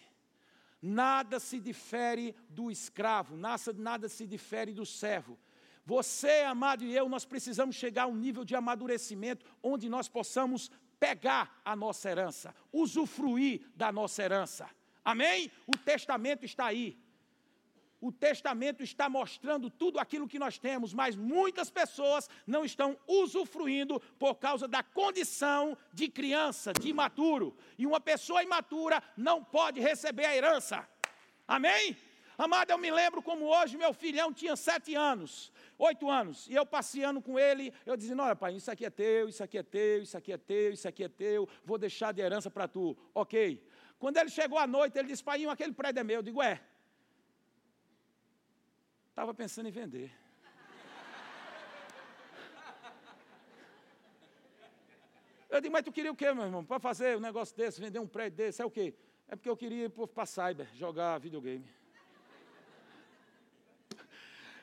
[0.80, 5.38] Nada se difere do escravo, nada, se difere do servo.
[5.84, 10.70] Você, amado, e eu, nós precisamos chegar a um nível de amadurecimento onde nós possamos
[11.00, 14.68] pegar a nossa herança, usufruir da nossa herança.
[15.04, 15.50] Amém?
[15.66, 16.98] O testamento está aí.
[18.00, 23.98] O testamento está mostrando tudo aquilo que nós temos, mas muitas pessoas não estão usufruindo
[24.18, 27.56] por causa da condição de criança, de imaturo.
[27.76, 30.88] E uma pessoa imatura não pode receber a herança.
[31.46, 31.96] Amém?
[32.36, 36.64] Amado, eu me lembro como hoje meu filhão tinha sete anos, oito anos, e eu
[36.64, 40.02] passeando com ele, eu dizendo, olha pai, isso aqui é teu, isso aqui é teu,
[40.02, 42.96] isso aqui é teu, isso aqui é teu, vou deixar de herança para tu.
[43.12, 43.60] Ok.
[43.98, 46.18] Quando ele chegou à noite, ele disse, pai, aquele prédio é meu.
[46.18, 46.60] Eu digo, é.
[49.18, 50.12] Estava pensando em vender.
[55.50, 56.64] Eu digo, mas tu queria o quê, meu irmão?
[56.64, 58.94] Para fazer um negócio desse, vender um prédio desse, é o quê?
[59.26, 61.68] É porque eu queria ir para cyber, jogar videogame.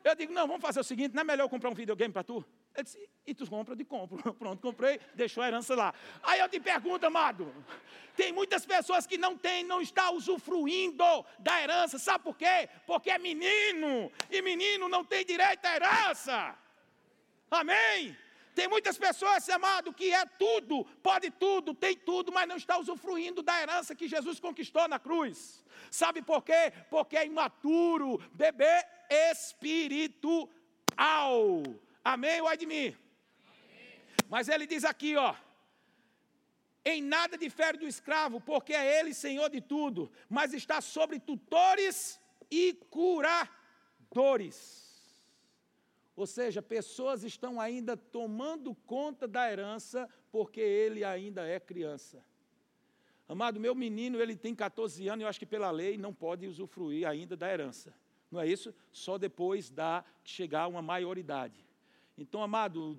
[0.01, 2.23] Eu digo, não, vamos fazer o seguinte, não é melhor eu comprar um videogame para
[2.23, 2.45] tu?
[2.83, 3.73] Disse, e tu compra?
[3.73, 4.33] Eu digo, compro.
[4.35, 5.93] Pronto, comprei, deixou a herança lá.
[6.23, 7.53] Aí eu te pergunto, amado,
[8.15, 11.03] tem muitas pessoas que não têm, não estão usufruindo
[11.39, 12.69] da herança, sabe por quê?
[12.85, 16.55] Porque é menino, e menino não tem direito à herança.
[17.49, 18.17] Amém?
[18.55, 23.43] Tem muitas pessoas, amado, que é tudo, pode tudo, tem tudo, mas não está usufruindo
[23.43, 25.61] da herança que Jesus conquistou na cruz.
[25.91, 26.71] Sabe por quê?
[26.89, 30.49] Porque é imaturo, bebê espiritual.
[32.13, 32.95] Amém ou ai de mim?
[34.29, 35.33] Mas ele diz aqui, ó.
[36.85, 42.21] Em nada difere do escravo, porque é ele senhor de tudo, mas está sobre tutores
[42.51, 44.85] e curadores.
[46.15, 52.23] Ou seja, pessoas estão ainda tomando conta da herança porque ele ainda é criança.
[53.27, 57.07] Amado, meu menino, ele tem 14 anos, eu acho que pela lei não pode usufruir
[57.07, 57.91] ainda da herança.
[58.29, 58.71] Não é isso?
[58.91, 61.65] Só depois da chegar a uma maioridade.
[62.17, 62.97] Então, amado,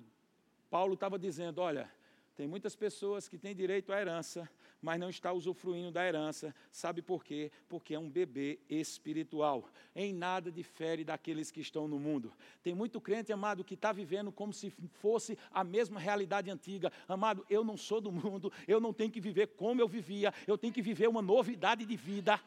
[0.69, 1.89] Paulo estava dizendo: olha,
[2.35, 4.47] tem muitas pessoas que têm direito à herança,
[4.79, 6.53] mas não está usufruindo da herança.
[6.71, 7.51] Sabe por quê?
[7.67, 9.67] Porque é um bebê espiritual.
[9.95, 12.31] Em nada difere daqueles que estão no mundo.
[12.61, 14.69] Tem muito crente, amado, que está vivendo como se
[15.01, 16.91] fosse a mesma realidade antiga.
[17.07, 20.59] Amado, eu não sou do mundo, eu não tenho que viver como eu vivia, eu
[20.59, 22.39] tenho que viver uma novidade de vida.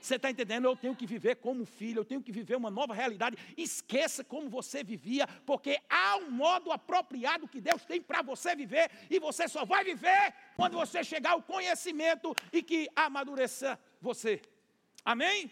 [0.00, 0.66] Você está entendendo?
[0.66, 3.36] Eu tenho que viver como filho, eu tenho que viver uma nova realidade.
[3.56, 8.90] Esqueça como você vivia, porque há um modo apropriado que Deus tem para você viver,
[9.10, 14.40] e você só vai viver quando você chegar ao conhecimento e que amadureça você.
[15.04, 15.50] Amém?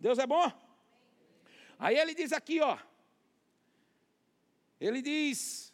[0.00, 0.50] Deus é bom?
[1.78, 2.76] Aí ele diz aqui, ó.
[4.80, 5.72] Ele diz,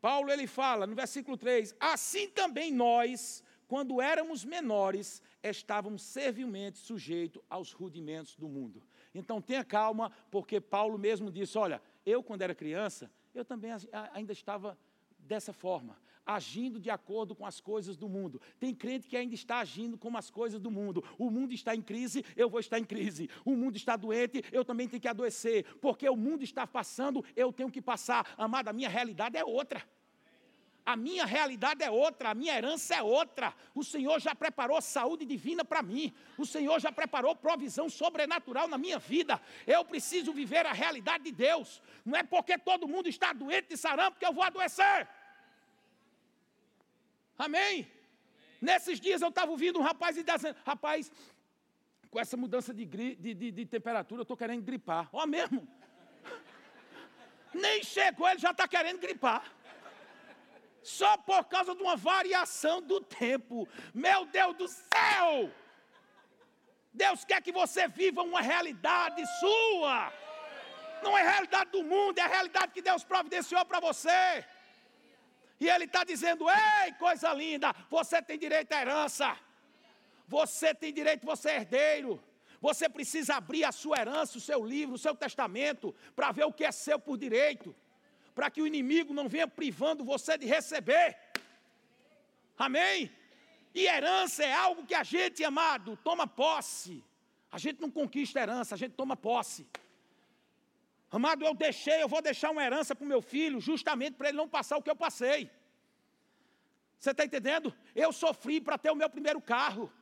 [0.00, 7.42] Paulo ele fala no versículo 3: Assim também nós, quando éramos menores, estávamos servilmente sujeitos
[7.50, 8.82] aos rudimentos do mundo.
[9.14, 13.70] Então tenha calma, porque Paulo mesmo disse: Olha, eu quando era criança, eu também
[14.14, 14.76] ainda estava
[15.18, 18.40] dessa forma, agindo de acordo com as coisas do mundo.
[18.58, 21.04] Tem crente que ainda está agindo como as coisas do mundo.
[21.18, 23.28] O mundo está em crise, eu vou estar em crise.
[23.44, 25.64] O mundo está doente, eu também tenho que adoecer.
[25.76, 28.34] Porque o mundo está passando, eu tenho que passar.
[28.38, 29.86] Amada, a minha realidade é outra.
[30.88, 33.52] A minha realidade é outra, a minha herança é outra.
[33.74, 36.14] O Senhor já preparou saúde divina para mim.
[36.38, 39.38] O Senhor já preparou provisão sobrenatural na minha vida.
[39.66, 41.82] Eu preciso viver a realidade de Deus.
[42.06, 45.06] Não é porque todo mundo está doente de sarampo que eu vou adoecer.
[47.36, 47.60] Amém?
[47.60, 47.92] Amém.
[48.58, 51.12] Nesses dias eu estava ouvindo um rapaz e dizendo: Rapaz,
[52.10, 55.10] com essa mudança de, de, de, de temperatura, eu estou querendo gripar.
[55.12, 55.68] Ó, mesmo.
[57.52, 59.57] Nem chegou, ele já está querendo gripar
[60.88, 63.68] só por causa de uma variação do tempo.
[63.92, 65.52] Meu Deus do céu!
[66.92, 70.12] Deus quer que você viva uma realidade sua.
[71.02, 74.44] Não é a realidade do mundo, é a realidade que Deus providenciou para você.
[75.60, 79.36] E Ele está dizendo: ei, coisa linda, você tem direito à herança.
[80.26, 82.22] Você tem direito, você é herdeiro.
[82.60, 86.52] Você precisa abrir a sua herança, o seu livro, o seu testamento, para ver o
[86.52, 87.74] que é seu por direito
[88.38, 91.18] para que o inimigo não venha privando você de receber.
[92.56, 93.10] Amém?
[93.74, 97.04] E herança é algo que a gente, amado, toma posse.
[97.50, 99.66] A gente não conquista herança, a gente toma posse.
[101.10, 104.36] Amado, eu deixei, eu vou deixar uma herança para o meu filho, justamente para ele
[104.36, 105.50] não passar o que eu passei.
[106.96, 107.74] Você está entendendo?
[107.92, 109.92] Eu sofri para ter o meu primeiro carro.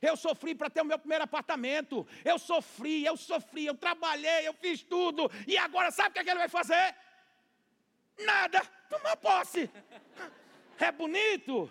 [0.00, 2.06] Eu sofri para ter o meu primeiro apartamento.
[2.24, 5.30] Eu sofri, eu sofri, eu trabalhei, eu fiz tudo.
[5.46, 6.96] E agora sabe o que, é que ele vai fazer?
[8.18, 9.70] Nada, tomar posse.
[10.78, 11.70] É bonito.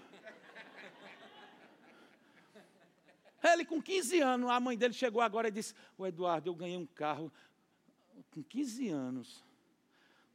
[3.43, 6.77] Ele com 15 anos, a mãe dele chegou agora e disse: O Eduardo, eu ganhei
[6.77, 7.31] um carro
[8.29, 9.43] com 15 anos.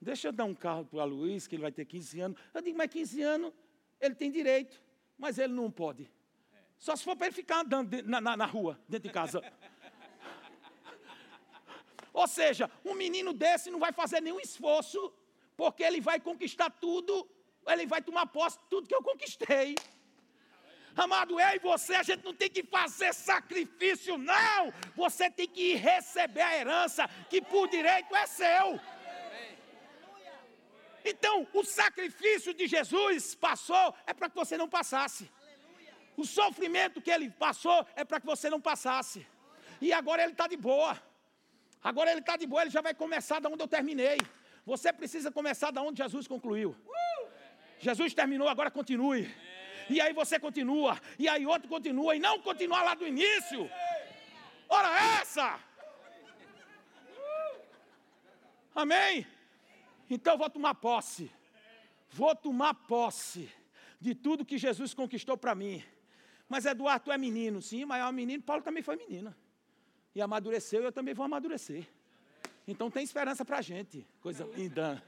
[0.01, 2.41] Deixa eu dar um carro para o Luiz, que ele vai ter 15 anos.
[2.53, 3.53] Eu digo, mas 15 anos
[4.01, 4.83] ele tem direito,
[5.17, 6.11] mas ele não pode.
[6.79, 9.43] Só se for para ele ficar andando na, na, na rua, dentro de casa.
[12.13, 15.13] Ou seja, um menino desse não vai fazer nenhum esforço,
[15.57, 17.29] porque ele vai conquistar tudo,
[17.67, 19.75] ele vai tomar posse de tudo que eu conquistei.
[20.97, 24.73] Amado, eu e você, a gente não tem que fazer sacrifício, não.
[24.95, 28.81] Você tem que receber a herança que por direito é seu.
[31.05, 35.31] Então, o sacrifício de Jesus passou é para que você não passasse.
[36.17, 39.27] O sofrimento que ele passou é para que você não passasse.
[39.81, 41.01] E agora ele está de boa.
[41.85, 44.17] Agora ele está de boa, ele já vai começar da onde eu terminei.
[44.67, 46.77] Você precisa começar da onde Jesus concluiu.
[47.79, 49.33] Jesus terminou, agora continue
[49.89, 53.71] e aí você continua, e aí outro continua, e não continuar lá do início.
[54.69, 55.61] Ora essa!
[58.75, 59.27] Amém?
[60.11, 61.31] Então vou tomar posse.
[62.11, 63.51] Vou tomar posse
[64.01, 65.83] de tudo que Jesus conquistou para mim.
[66.49, 69.37] Mas Eduardo, é menino, sim, mas é um menino, Paulo também foi menina.
[70.15, 71.87] E amadureceu, eu também vou amadurecer.
[72.67, 75.03] Então tem esperança para a gente, coisa linda.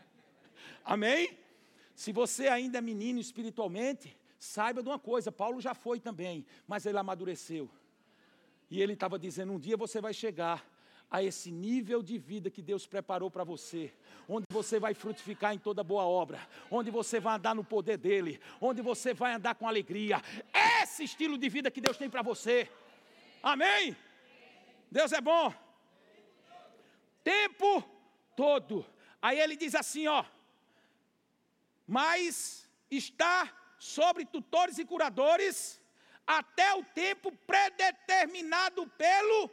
[0.85, 1.37] Amém?
[1.95, 6.87] Se você ainda é menino espiritualmente, Saiba de uma coisa, Paulo já foi também, mas
[6.87, 7.69] ele amadureceu.
[8.71, 10.65] E ele estava dizendo: um dia você vai chegar
[11.11, 13.93] a esse nível de vida que Deus preparou para você,
[14.29, 18.41] onde você vai frutificar em toda boa obra, onde você vai andar no poder dele,
[18.61, 20.23] onde você vai andar com alegria.
[20.83, 22.71] Esse estilo de vida que Deus tem para você.
[23.43, 23.97] Amém?
[24.91, 25.53] Deus é bom.
[27.29, 27.85] Tempo
[28.35, 28.87] todo.
[29.21, 30.25] Aí ele diz assim, ó:
[31.87, 35.79] Mas está sobre tutores e curadores
[36.27, 39.51] até o tempo predeterminado pelo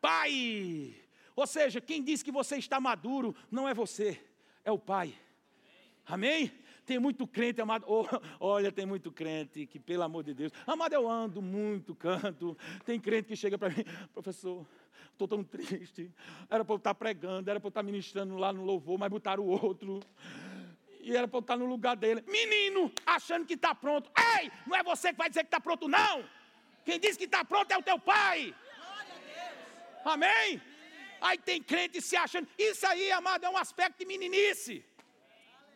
[0.00, 0.96] Pai.
[1.36, 4.20] Ou seja, quem diz que você está maduro não é você,
[4.64, 5.14] é o Pai.
[6.04, 6.50] Amém?
[6.84, 7.86] Tem muito crente, amado.
[7.86, 8.04] Oh,
[8.40, 12.58] olha, tem muito crente que, pelo amor de Deus, amado, eu ando muito, canto.
[12.84, 14.66] Tem crente que chega para mim, professor,
[15.12, 16.10] estou tão triste.
[16.50, 19.44] Era para eu estar pregando, era para eu estar ministrando lá no louvor, mas botaram
[19.44, 20.00] o outro
[21.02, 22.22] e era para eu estar no lugar dele.
[22.26, 24.10] Menino, achando que está pronto.
[24.38, 26.24] Ei, não é você que vai dizer que está pronto, não.
[26.84, 28.54] Quem diz que está pronto é o teu pai.
[30.04, 30.60] Amém?
[31.20, 32.48] Aí tem crente se achando.
[32.56, 34.84] Isso aí, amado, é um aspecto de meninice.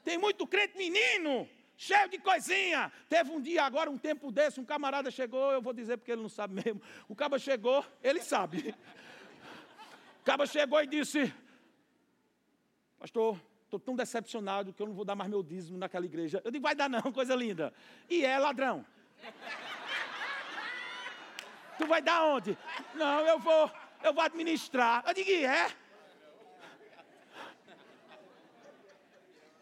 [0.05, 2.93] Tem muito crente menino, cheio de coisinha.
[3.09, 6.23] Teve um dia agora, um tempo desse, um camarada chegou, eu vou dizer porque ele
[6.23, 6.81] não sabe mesmo.
[7.09, 8.75] O caba chegou, ele sabe.
[10.27, 11.33] Caba chegou e disse:
[12.99, 16.43] Pastor, estou tão decepcionado que eu não vou dar mais meu dízimo naquela igreja.
[16.45, 17.73] Eu digo, vai dar não, coisa linda.
[18.11, 18.85] E é ladrão.
[21.79, 22.59] tu vai dar onde?
[22.97, 23.71] Não, eu vou,
[24.03, 25.05] eu vou administrar.
[25.07, 25.73] Eu digo, é?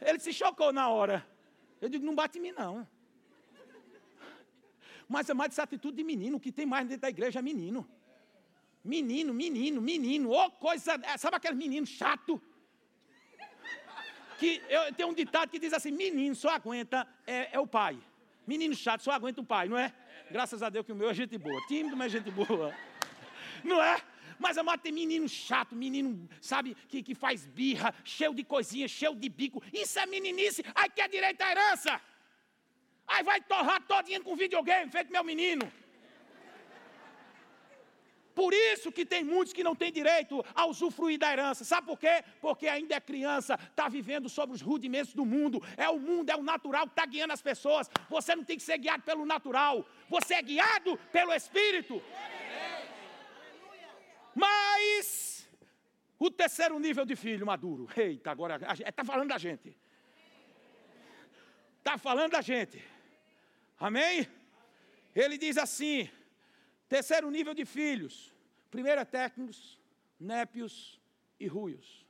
[0.01, 1.27] Ele se chocou na hora.
[1.79, 2.89] Eu digo, não bate em mim não.
[5.07, 7.43] Mas é mais essa atitude de menino, o que tem mais dentro da igreja é
[7.43, 7.87] menino.
[8.85, 12.41] Menino, menino, menino, ô oh, coisa, sabe aquele menino chato?
[14.39, 17.99] que eu tenho um ditado que diz assim: menino só aguenta é, é, o pai.
[18.47, 19.93] Menino chato só aguenta o pai, não é?
[20.31, 21.61] Graças a Deus que o meu é gente boa.
[21.67, 22.75] Tímido, mas é gente boa.
[23.63, 24.03] Não é?
[24.39, 29.15] Mas amado, tem menino chato, menino, sabe, que, que faz birra, cheio de coisinha, cheio
[29.15, 29.63] de bico.
[29.73, 32.01] Isso é meninice, aí quer direito à herança.
[33.07, 35.71] Aí vai torrar todinha com videogame, feito meu menino.
[38.35, 41.65] Por isso que tem muitos que não têm direito a usufruir da herança.
[41.65, 42.25] Sabe por quê?
[42.41, 45.63] Porque ainda é criança, está vivendo sobre os rudimentos do mundo.
[45.77, 47.89] É o mundo, é o natural que está guiando as pessoas.
[48.09, 49.87] Você não tem que ser guiado pelo natural.
[50.09, 52.03] Você é guiado pelo Espírito.
[54.35, 55.49] Mas
[56.19, 57.89] o terceiro nível de filho maduro.
[57.97, 59.77] Eita, agora está falando da gente.
[61.79, 62.83] Está falando da gente.
[63.79, 64.27] Amém?
[65.15, 66.11] Ele diz assim:
[66.89, 68.34] Terceiro nível de filhos.
[68.75, 69.79] Primeiro é técnicos,
[70.19, 71.01] népios
[71.39, 72.05] e ruios.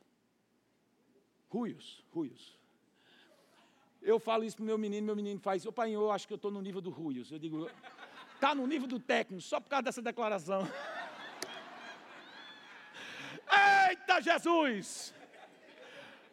[1.50, 2.58] Ruios, ruios.
[4.00, 6.36] Eu falo isso pro meu menino, meu menino faz, ô pai, eu acho que eu
[6.36, 7.30] estou no nível do ruios.
[7.30, 7.70] Eu digo,
[8.40, 10.62] tá no nível do técnico, só por causa dessa declaração.
[13.90, 15.12] Eita Jesus!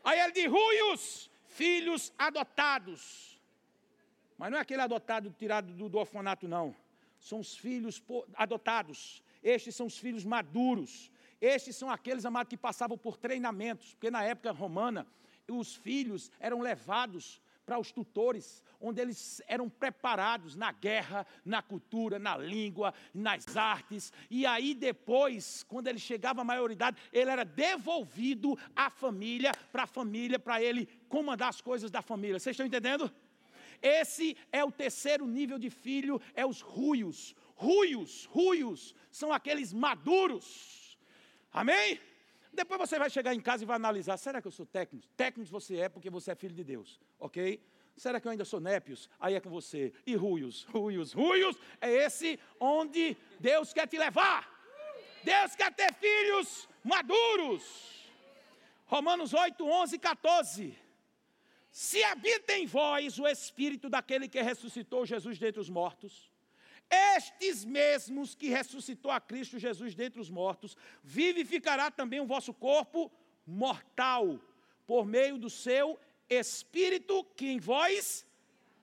[0.01, 3.37] Aí ele diz, ruios, filhos adotados.
[4.37, 6.73] Mas não é aquele adotado tirado do, do orfanato, não
[7.21, 8.03] são os filhos
[8.33, 14.11] adotados, estes são os filhos maduros, estes são aqueles, amados, que passavam por treinamentos, porque
[14.11, 15.07] na época romana,
[15.47, 22.19] os filhos eram levados para os tutores, onde eles eram preparados na guerra, na cultura,
[22.19, 28.57] na língua, nas artes, e aí depois, quando ele chegava à maioridade, ele era devolvido
[28.75, 32.39] à família, para a família, para ele comandar as coisas da família.
[32.39, 33.11] Vocês estão entendendo?
[33.81, 37.35] Esse é o terceiro nível de filho, é os ruios.
[37.61, 40.97] Ruios, ruios, são aqueles maduros.
[41.53, 41.99] Amém?
[42.51, 45.07] Depois você vai chegar em casa e vai analisar: será que eu sou técnico?
[45.15, 47.63] Técnico você é porque você é filho de Deus, ok?
[47.95, 49.07] Será que eu ainda sou népios?
[49.19, 49.93] Aí é com você.
[50.07, 54.49] E ruios, ruios, ruios, é esse onde Deus quer te levar.
[55.23, 57.63] Deus quer ter filhos maduros.
[58.87, 60.79] Romanos 8, 11 e 14.
[61.69, 66.30] Se habita em vós o espírito daquele que ressuscitou Jesus dentre os mortos,
[66.91, 73.11] estes mesmos que ressuscitou a Cristo Jesus dentre os mortos, vivificará também o vosso corpo
[73.47, 74.39] mortal,
[74.85, 75.97] por meio do seu
[76.29, 78.25] espírito que em vós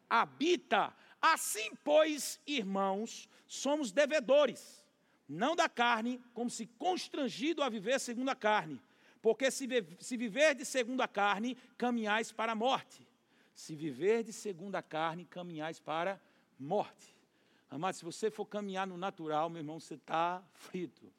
[0.09, 0.95] habita.
[1.21, 4.85] Assim, pois, irmãos, somos devedores,
[5.29, 8.81] não da carne, como se constrangido a viver segundo a carne
[9.21, 9.67] porque se,
[9.99, 13.07] se viver de segundo a carne, caminhais para a morte.
[13.55, 16.19] Se viver de segundo a carne, caminhais para a
[16.59, 17.18] morte.
[17.71, 21.13] Amado, se você for caminhar no natural, meu irmão, você está frito.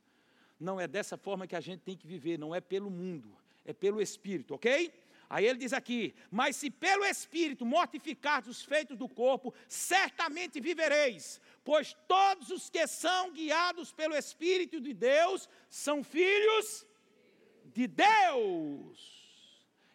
[0.60, 3.32] Não é dessa forma que a gente tem que viver, não é pelo mundo,
[3.64, 4.92] é pelo Espírito, ok?
[5.30, 11.40] Aí ele diz aqui: Mas se pelo Espírito mortificardes os feitos do corpo, certamente vivereis,
[11.64, 16.86] pois todos os que são guiados pelo Espírito de Deus são filhos
[17.66, 19.20] de Deus.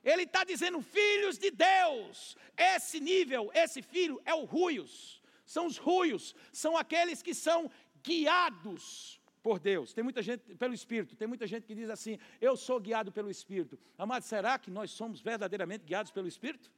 [0.04, 2.36] Ele está dizendo filhos de Deus.
[2.56, 5.20] Esse nível, esse filho é o ruios.
[5.44, 7.70] São os ruios, são aqueles que são
[8.02, 9.92] guiados por Deus.
[9.92, 13.30] Tem muita gente pelo Espírito, tem muita gente que diz assim: "Eu sou guiado pelo
[13.30, 13.78] Espírito".
[13.98, 16.70] Amado, será que nós somos verdadeiramente guiados pelo Espírito?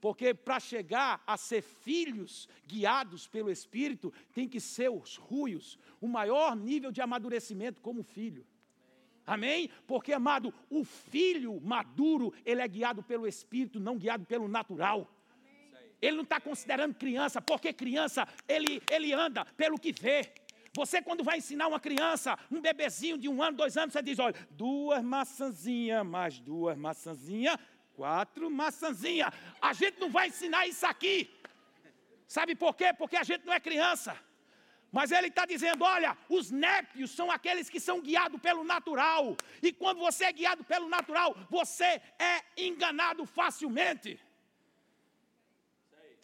[0.00, 6.06] Porque para chegar a ser filhos guiados pelo Espírito, tem que ser os ruios, o
[6.06, 8.46] maior nível de amadurecimento como filho.
[9.26, 9.70] Amém?
[9.86, 15.10] Porque, amado, o filho maduro, ele é guiado pelo Espírito, não guiado pelo natural.
[16.04, 20.30] Ele não está considerando criança, porque criança, ele, ele anda pelo que vê.
[20.76, 24.18] Você, quando vai ensinar uma criança, um bebezinho de um ano, dois anos, você diz:
[24.18, 27.56] olha, duas maçãzinhas, mais duas maçãzinhas,
[27.94, 29.32] quatro maçãzinhas.
[29.62, 31.30] A gente não vai ensinar isso aqui.
[32.26, 32.92] Sabe por quê?
[32.92, 34.18] Porque a gente não é criança.
[34.92, 39.36] Mas ele está dizendo: olha, os népios são aqueles que são guiados pelo natural.
[39.62, 44.20] E quando você é guiado pelo natural, você é enganado facilmente.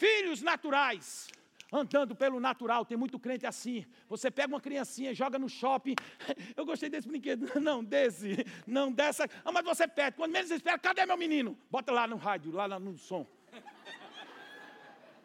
[0.01, 1.29] Filhos naturais,
[1.71, 3.85] andando pelo natural, tem muito crente assim.
[4.09, 5.95] Você pega uma criancinha, joga no shopping.
[6.57, 7.47] Eu gostei desse brinquedo.
[7.61, 9.29] Não, desse, não dessa.
[9.45, 10.17] Ah, mas você pede.
[10.17, 11.51] Quando menos espera, cadê meu menino?
[11.71, 13.27] Bota lá no rádio, lá no som.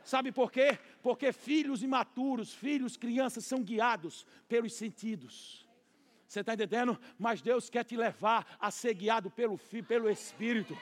[0.04, 0.78] Sabe por quê?
[1.02, 5.66] Porque filhos imaturos, filhos, crianças são guiados pelos sentidos.
[6.28, 7.00] Você está entendendo?
[7.18, 9.58] Mas Deus quer te levar a ser guiado pelo,
[9.88, 10.78] pelo Espírito.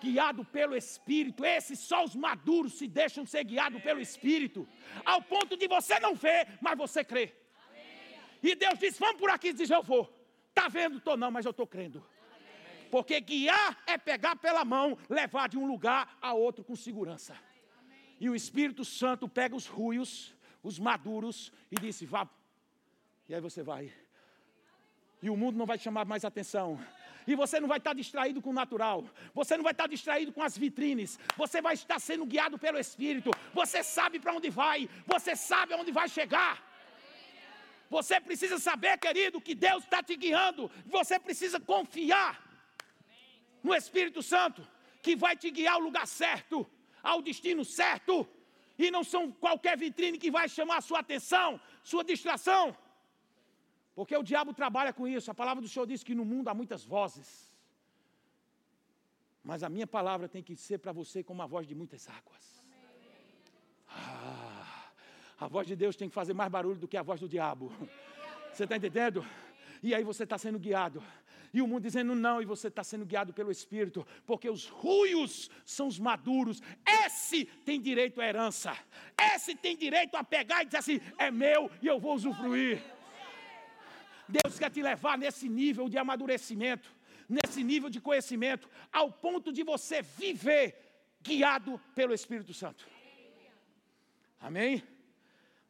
[0.00, 1.44] Guiado pelo Espírito.
[1.44, 4.66] Esses só os maduros se deixam ser guiados pelo Espírito.
[5.04, 7.32] Ao ponto de você não ver, mas você crê.
[8.42, 9.52] E Deus diz: Vamos por aqui.
[9.52, 10.08] Diz: Eu vou.
[10.48, 10.98] Está vendo?
[10.98, 12.04] Estou não, mas eu estou crendo.
[12.90, 17.36] Porque guiar é pegar pela mão, levar de um lugar a outro com segurança.
[18.18, 22.28] E o Espírito Santo pega os ruios, os maduros, e disse: vá.
[23.28, 23.92] E aí você vai.
[25.22, 26.78] E o mundo não vai te chamar mais atenção.
[27.26, 29.04] E você não vai estar distraído com o natural.
[29.34, 31.18] Você não vai estar distraído com as vitrines.
[31.36, 33.30] Você vai estar sendo guiado pelo Espírito.
[33.52, 34.88] Você sabe para onde vai.
[35.06, 36.62] Você sabe aonde vai chegar.
[37.90, 40.70] Você precisa saber, querido, que Deus está te guiando.
[40.86, 42.32] Você precisa confiar
[43.62, 44.66] no Espírito Santo,
[45.02, 46.58] que vai te guiar ao lugar certo
[47.02, 48.28] ao destino certo.
[48.78, 52.76] E não são qualquer vitrine que vai chamar a sua atenção, sua distração.
[54.00, 55.30] Porque o diabo trabalha com isso.
[55.30, 57.28] A palavra do Senhor diz que no mundo há muitas vozes.
[59.44, 62.64] Mas a minha palavra tem que ser para você como a voz de muitas águas.
[63.86, 64.86] Ah,
[65.38, 67.70] a voz de Deus tem que fazer mais barulho do que a voz do diabo.
[68.54, 69.22] Você está entendendo?
[69.82, 71.02] E aí você está sendo guiado
[71.52, 75.50] e o mundo dizendo não, e você está sendo guiado pelo Espírito, porque os ruios
[75.66, 76.62] são os maduros.
[77.04, 78.74] Esse tem direito à herança,
[79.34, 82.82] esse tem direito a pegar e dizer assim: é meu e eu vou usufruir.
[84.30, 86.90] Deus quer te levar nesse nível de amadurecimento,
[87.28, 90.76] nesse nível de conhecimento, ao ponto de você viver
[91.22, 92.86] guiado pelo Espírito Santo.
[94.40, 94.82] Amém?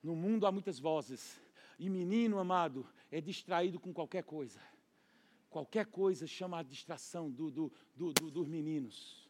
[0.02, 1.40] No mundo há muitas vozes.
[1.78, 4.60] E menino amado é distraído com qualquer coisa.
[5.48, 9.28] Qualquer coisa chama a distração do, do, do, dos meninos.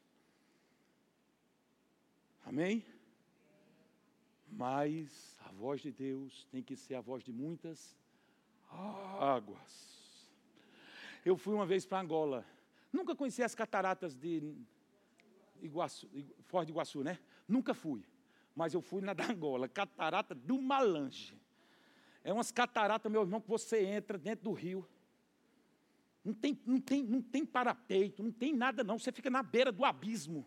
[2.45, 2.85] Amém?
[4.51, 7.97] Mas a voz de Deus tem que ser a voz de muitas
[8.71, 9.91] águas.
[11.25, 12.45] Eu fui uma vez para Angola.
[12.93, 14.55] Nunca conheci as cataratas de
[15.62, 16.09] Iguaçu,
[16.47, 17.18] Foz de Iguaçu, né?
[17.47, 18.05] Nunca fui.
[18.55, 21.39] Mas eu fui na da Angola, catarata do Malange.
[22.23, 24.87] É umas cataratas, meu irmão, que você entra dentro do rio.
[26.25, 28.99] Não tem, não tem, não tem parapeito, não tem nada não.
[28.99, 30.47] Você fica na beira do abismo.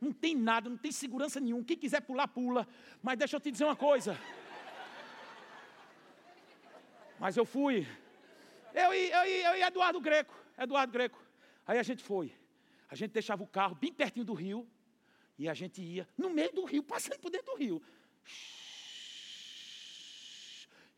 [0.00, 1.64] Não tem nada, não tem segurança nenhuma.
[1.64, 2.68] Quem quiser pular, pula.
[3.02, 4.16] Mas deixa eu te dizer uma coisa.
[7.18, 7.86] Mas eu fui.
[8.74, 10.34] Eu e, eu, eu e Eduardo Greco.
[10.56, 11.20] Eduardo Greco.
[11.66, 12.32] Aí a gente foi.
[12.88, 14.66] A gente deixava o carro bem pertinho do rio.
[15.38, 17.82] E a gente ia no meio do rio, passando por dentro do rio.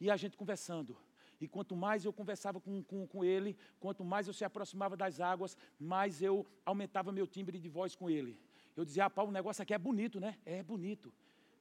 [0.00, 0.96] E a gente conversando.
[1.40, 5.20] E quanto mais eu conversava com, com, com ele, quanto mais eu se aproximava das
[5.20, 8.38] águas, mais eu aumentava meu timbre de voz com ele.
[8.76, 10.38] Eu dizia, ah, o negócio aqui é bonito, né?
[10.44, 11.12] É bonito.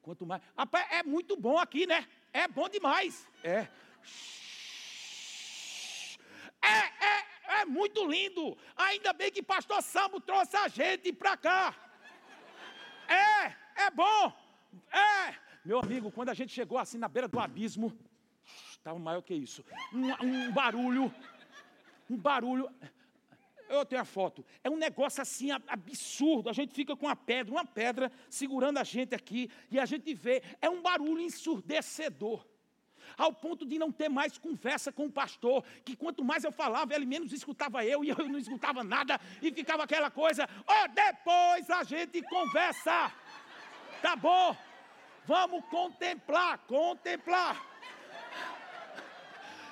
[0.02, 0.42] Quanto mais.
[0.58, 2.08] Rapaz, é muito bom aqui, né?
[2.32, 3.28] É bom demais.
[3.44, 3.50] É.
[3.60, 3.70] É,
[7.60, 8.58] é, muito lindo.
[8.76, 11.76] Ainda bem que pastor Sambo trouxe a gente para cá.
[13.08, 14.34] É, é bom.
[14.92, 15.36] É.
[15.66, 17.98] Meu amigo, quando a gente chegou assim na beira do abismo,
[18.72, 19.64] estava maior que isso.
[19.94, 21.14] Um, um barulho,
[22.10, 22.70] um barulho.
[23.68, 24.44] Eu tenho a foto.
[24.64, 26.50] É um negócio assim absurdo.
[26.50, 30.14] A gente fica com a pedra, uma pedra segurando a gente aqui, e a gente
[30.14, 30.42] vê.
[30.60, 32.44] É um barulho ensurdecedor.
[33.20, 36.96] Ao ponto de não ter mais conversa com o pastor, que quanto mais eu falava,
[36.96, 41.70] ele menos escutava eu, e eu não escutava nada, e ficava aquela coisa, oh, depois
[41.70, 43.12] a gente conversa.
[44.02, 44.56] Tá bom?
[45.26, 47.62] Vamos contemplar, contemplar.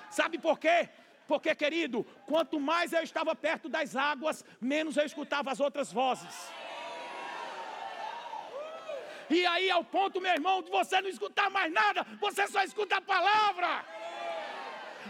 [0.09, 0.89] Sabe por quê?
[1.25, 6.51] Porque, querido, quanto mais eu estava perto das águas, menos eu escutava as outras vozes.
[9.29, 12.97] E aí, ao ponto, meu irmão, de você não escutar mais nada, você só escuta
[12.97, 13.85] a palavra.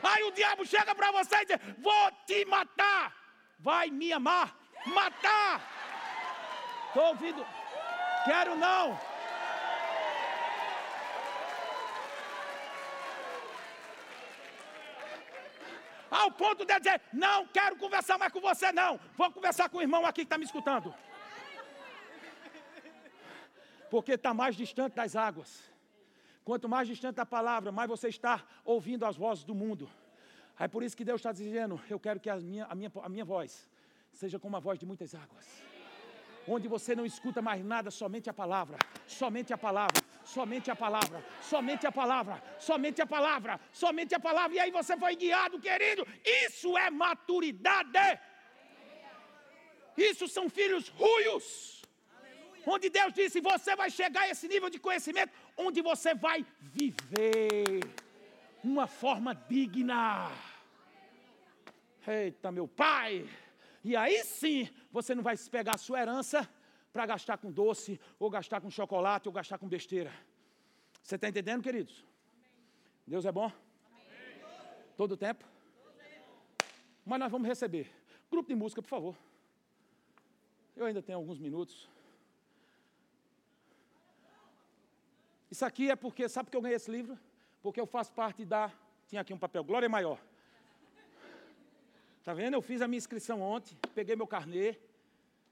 [0.03, 3.13] Aí o diabo chega para você e diz: Vou te matar.
[3.59, 4.55] Vai me amar,
[4.85, 5.61] matar.
[6.87, 7.45] Estou ouvindo.
[8.25, 8.99] Quero não.
[16.09, 18.99] ao ponto de dizer: Não quero conversar mais com você, não.
[19.15, 20.93] Vou conversar com o irmão aqui que está me escutando.
[23.89, 25.63] Porque está mais distante das águas.
[26.43, 29.89] Quanto mais distante da palavra, mais você está ouvindo as vozes do mundo.
[30.59, 33.09] É por isso que Deus está dizendo: Eu quero que a minha, a minha, a
[33.09, 33.69] minha voz
[34.13, 35.45] seja como a voz de muitas águas
[36.47, 41.21] onde você não escuta mais nada, somente a palavra, somente a palavra, somente a palavra,
[41.41, 46.07] somente a palavra, somente a palavra, somente a palavra, e aí você foi guiado, querido.
[46.45, 48.19] Isso é maturidade.
[49.97, 51.76] Isso são filhos ruios.
[52.75, 57.79] Onde Deus disse: você vai chegar a esse nível de conhecimento, onde você vai viver
[58.61, 60.29] uma forma digna.
[62.05, 63.27] Eita, meu pai.
[63.83, 66.49] E aí sim, você não vai pegar a sua herança
[66.91, 70.11] para gastar com doce, ou gastar com chocolate, ou gastar com besteira.
[71.01, 72.03] Você está entendendo, queridos?
[73.05, 73.49] Deus é bom?
[74.97, 75.45] Todo o tempo?
[77.05, 77.89] Mas nós vamos receber.
[78.29, 79.15] Grupo de música, por favor.
[80.75, 81.87] Eu ainda tenho alguns minutos.
[85.57, 87.17] Isso aqui é porque, sabe que eu ganhei esse livro?
[87.63, 88.71] Porque eu faço parte da.
[89.07, 90.19] Tinha aqui um papel, Glória Maior.
[92.23, 92.53] Tá vendo?
[92.53, 94.77] Eu fiz a minha inscrição ontem, peguei meu carnê,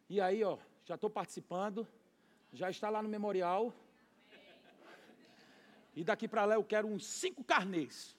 [0.08, 1.88] e aí, ó, já estou participando,
[2.54, 3.74] já está lá no memorial.
[5.96, 8.16] E daqui para lá eu quero uns cinco carnês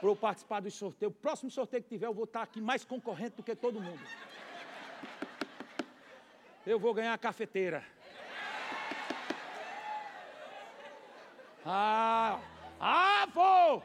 [0.00, 1.10] para eu participar do sorteio.
[1.10, 4.00] O próximo sorteio que tiver, eu vou estar aqui mais concorrente do que todo mundo.
[6.64, 7.84] Eu vou ganhar a cafeteira.
[11.64, 12.40] Ah,
[12.80, 13.82] ah, vou!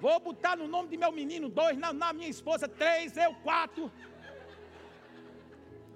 [0.00, 3.90] Vou botar no nome de meu menino dois, na, na minha esposa três, eu quatro.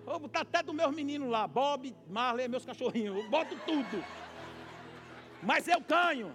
[0.04, 3.16] Vou botar até do meu menino lá, Bob, Marley, meus cachorrinhos.
[3.16, 4.04] Eu boto tudo.
[5.42, 6.34] Mas eu ganho.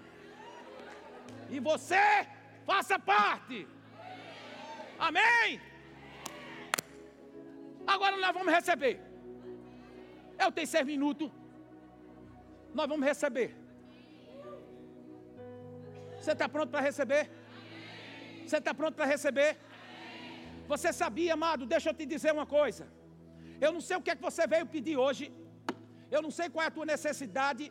[1.50, 2.28] E você
[2.66, 3.68] faça parte.
[4.98, 5.60] Amém?
[7.86, 9.02] Agora nós vamos receber.
[10.40, 11.30] Eu tenho seis minutos.
[12.78, 13.50] Nós vamos receber.
[16.20, 17.24] Você está pronto para receber?
[18.46, 19.52] Você está pronto para receber?
[20.72, 21.66] Você sabia, amado?
[21.74, 22.84] Deixa eu te dizer uma coisa.
[23.66, 25.26] Eu não sei o que é que você veio pedir hoje.
[26.16, 27.66] Eu não sei qual é a tua necessidade.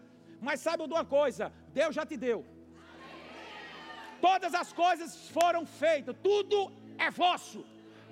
[0.46, 2.40] Mas saiba de uma coisa: Deus já te deu.
[4.28, 6.58] Todas as coisas foram feitas, tudo
[7.06, 7.62] é vosso.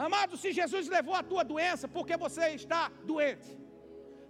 [0.06, 2.82] Amado, se Jesus levou a tua doença, porque você está
[3.12, 3.63] doente.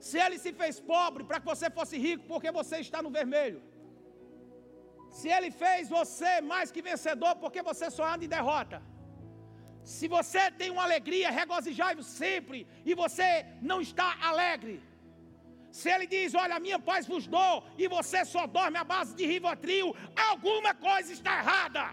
[0.06, 3.60] Se ele se fez pobre para que você fosse rico, porque você está no vermelho.
[5.18, 8.78] Se ele fez você mais que vencedor, porque você só anda em derrota.
[9.92, 13.28] Se você tem uma alegria, regozijai-vos sempre, e você
[13.70, 14.76] não está alegre.
[15.78, 19.24] Se ele diz, olha, minha paz vos dou, e você só dorme à base de
[19.32, 19.88] rivotril,
[20.30, 21.84] alguma coisa está errada.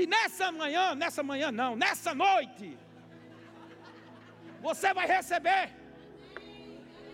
[0.00, 2.68] E nessa manhã, nessa manhã não, nessa noite,
[4.60, 5.64] você vai receber.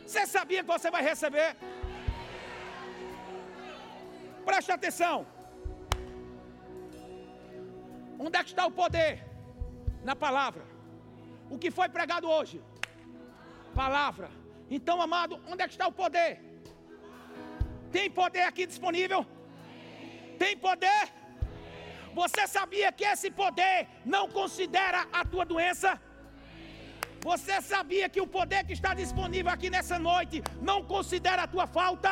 [0.07, 1.57] Você sabia que você vai receber?
[4.45, 5.27] Preste atenção.
[8.19, 9.13] Onde é que está o poder?
[10.03, 10.65] Na palavra.
[11.51, 12.63] O que foi pregado hoje?
[13.75, 14.31] Palavra.
[14.71, 16.41] Então, amado, onde é que está o poder?
[17.91, 19.27] Tem poder aqui disponível?
[20.39, 21.03] Tem poder?
[22.15, 26.01] Você sabia que esse poder não considera a tua doença?
[27.29, 31.66] Você sabia que o poder que está disponível aqui nessa noite não considera a tua
[31.79, 32.11] falta?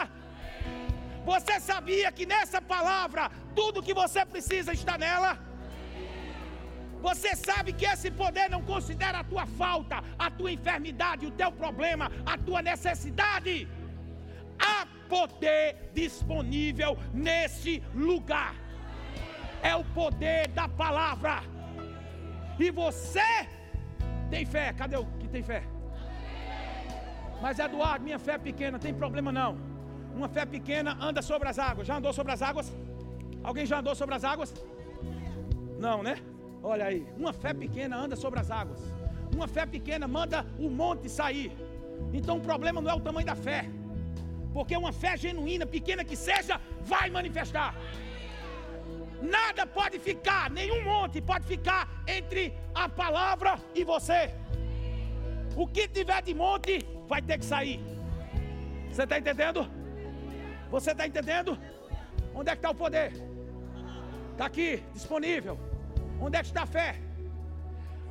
[1.31, 5.33] Você sabia que nessa palavra tudo que você precisa está nela?
[7.07, 9.97] Você sabe que esse poder não considera a tua falta,
[10.27, 13.69] a tua enfermidade, o teu problema, a tua necessidade.
[14.59, 18.55] Há poder disponível nesse lugar
[19.63, 21.43] é o poder da palavra.
[22.59, 23.31] E você
[24.33, 24.67] tem fé.
[24.81, 25.61] Cadê o que tem fé?
[27.43, 29.53] Mas Eduardo, minha fé é pequena, tem problema não.
[30.19, 31.87] Uma fé pequena anda sobre as águas.
[31.91, 32.67] Já andou sobre as águas?
[33.49, 34.51] Alguém já andou sobre as águas?
[35.87, 36.15] Não, né?
[36.63, 38.81] Olha aí, uma fé pequena anda sobre as águas.
[39.37, 41.51] Uma fé pequena manda o monte sair.
[42.19, 43.61] Então o problema não é o tamanho da fé.
[44.57, 46.57] Porque uma fé genuína, pequena que seja,
[46.93, 47.71] vai manifestar.
[49.23, 54.35] Nada pode ficar, nenhum monte pode ficar entre a palavra e você.
[55.55, 57.79] O que tiver de monte vai ter que sair.
[58.91, 59.71] Você está entendendo?
[60.71, 61.57] Você está entendendo?
[62.35, 63.13] Onde é que está o poder?
[64.33, 65.59] Está aqui, disponível.
[66.21, 66.97] Onde é que está a fé?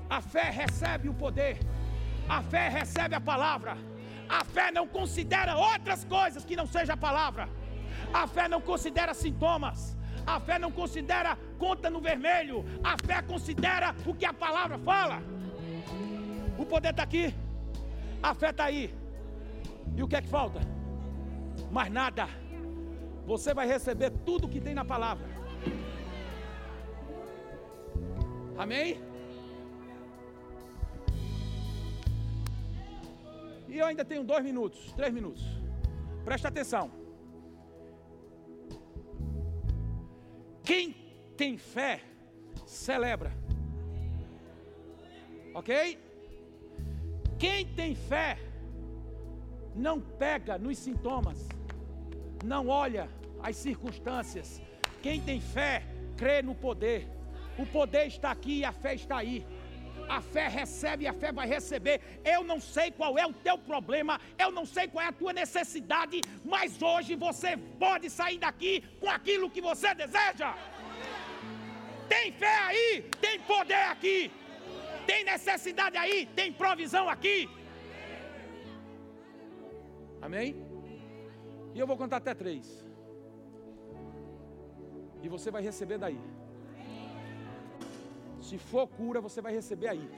[0.10, 1.58] A fé recebe o poder.
[2.30, 3.78] A fé recebe a palavra.
[4.30, 7.50] A fé não considera outras coisas que não seja a palavra.
[8.14, 9.98] A fé não considera sintomas.
[10.26, 12.66] A fé não considera conta no vermelho.
[12.84, 15.22] A fé considera o que a palavra fala.
[16.58, 17.34] O poder está aqui.
[18.22, 18.94] A fé está aí.
[19.96, 20.60] E o que é que falta?
[21.72, 22.28] Mais nada.
[23.26, 25.28] Você vai receber tudo que tem na palavra.
[28.58, 29.02] Amém?
[33.68, 35.44] E eu ainda tenho dois minutos, três minutos.
[36.26, 37.01] Presta atenção.
[40.72, 40.96] Quem
[41.36, 42.00] tem fé,
[42.66, 43.34] celebra.
[45.54, 46.00] Ok?
[47.38, 48.40] Quem tem fé,
[49.76, 51.46] não pega nos sintomas,
[52.46, 53.10] não olha
[53.44, 54.62] as circunstâncias.
[55.04, 55.84] Quem tem fé,
[56.16, 57.06] crê no poder.
[57.60, 59.46] O poder está aqui e a fé está aí
[60.08, 62.02] a fé recebe e a fé vai receber.
[62.24, 65.34] Eu não sei qual é o teu problema, eu não sei qual é a tua
[65.34, 70.56] necessidade, mas hoje você pode sair daqui com aquilo que você deseja.
[72.08, 74.32] Tem fé aí, tem poder aqui,
[75.06, 77.50] tem necessidade aí, tem provisão aqui.
[80.22, 80.56] Amém?
[81.74, 82.86] E eu vou contar até três.
[85.24, 86.20] E você vai receber daí.
[88.42, 90.10] Se for cura, você vai receber aí.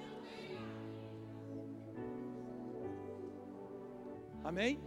[4.43, 4.80] Amém?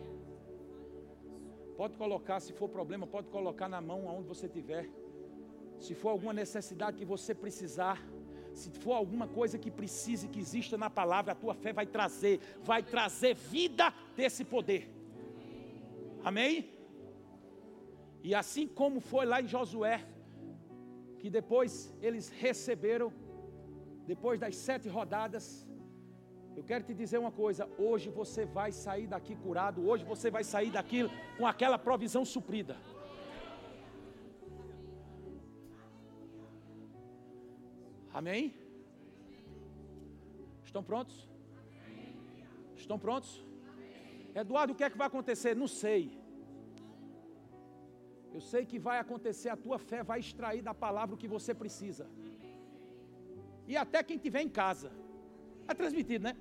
[1.77, 4.89] Pode colocar, se for problema, pode colocar na mão aonde você tiver.
[5.79, 7.99] Se for alguma necessidade que você precisar,
[8.55, 12.41] se for alguma coisa que precise, que exista na palavra, a tua fé vai trazer,
[12.63, 14.91] vai trazer vida desse poder.
[16.25, 16.71] Amém?
[18.23, 19.97] E assim como foi lá em Josué,
[21.19, 23.13] que depois eles receberam
[24.13, 25.47] depois das sete rodadas,
[26.59, 30.45] eu quero te dizer uma coisa: hoje você vai sair daqui curado, hoje você vai
[30.53, 31.01] sair daqui
[31.39, 32.77] com aquela provisão suprida.
[38.19, 38.55] Amém?
[40.69, 41.17] Estão prontos?
[42.83, 43.33] Estão prontos?
[44.43, 45.55] Eduardo, o que é que vai acontecer?
[45.65, 46.03] Não sei.
[48.37, 51.53] Eu sei que vai acontecer, a tua fé vai extrair da palavra o que você
[51.63, 52.07] precisa
[53.67, 54.91] e até quem tiver em casa.
[55.69, 56.37] É transmitido, né?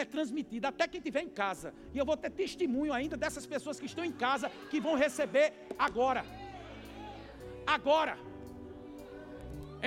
[0.00, 1.68] é transmitida até quem estiver em casa.
[1.94, 5.46] E eu vou ter testemunho ainda dessas pessoas que estão em casa que vão receber
[5.78, 6.22] agora.
[7.76, 8.16] Agora.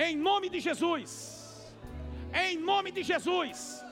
[0.06, 1.12] Em nome de Jesus.
[2.44, 3.84] Em nome de Jesus.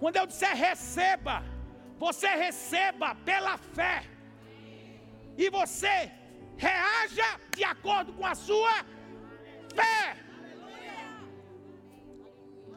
[0.00, 1.36] Quando eu disser receba,
[2.04, 3.96] você receba pela fé.
[5.42, 5.96] E você
[6.68, 8.74] reaja de acordo com a sua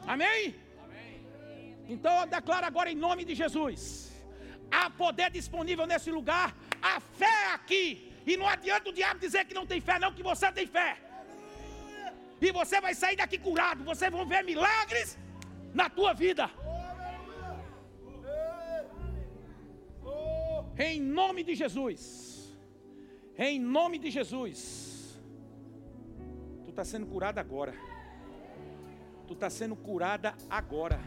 [0.06, 0.54] Amém?
[1.88, 4.12] Então eu declaro agora em nome de Jesus:
[4.70, 8.12] há poder disponível nesse lugar, a fé aqui.
[8.26, 10.98] E não adianta o diabo dizer que não tem fé, não, que você tem fé.
[12.40, 15.18] E você vai sair daqui curado, você vai ver milagres
[15.74, 16.50] na tua vida.
[20.78, 22.56] Em nome de Jesus.
[23.36, 25.20] Em nome de Jesus.
[26.64, 27.74] Tu está sendo curada agora.
[29.32, 31.00] Está sendo curada agora.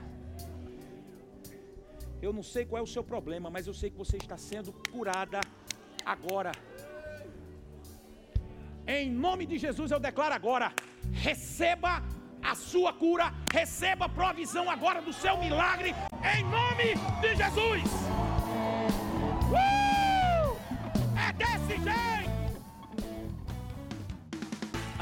[2.21, 4.73] Eu não sei qual é o seu problema, mas eu sei que você está sendo
[4.91, 5.39] curada
[6.05, 6.51] agora.
[8.87, 10.73] Em nome de Jesus eu declaro agora:
[11.11, 12.03] receba
[12.41, 15.93] a sua cura, receba a provisão agora do seu milagre,
[16.35, 17.83] em nome de Jesus.
[19.51, 19.84] Uh!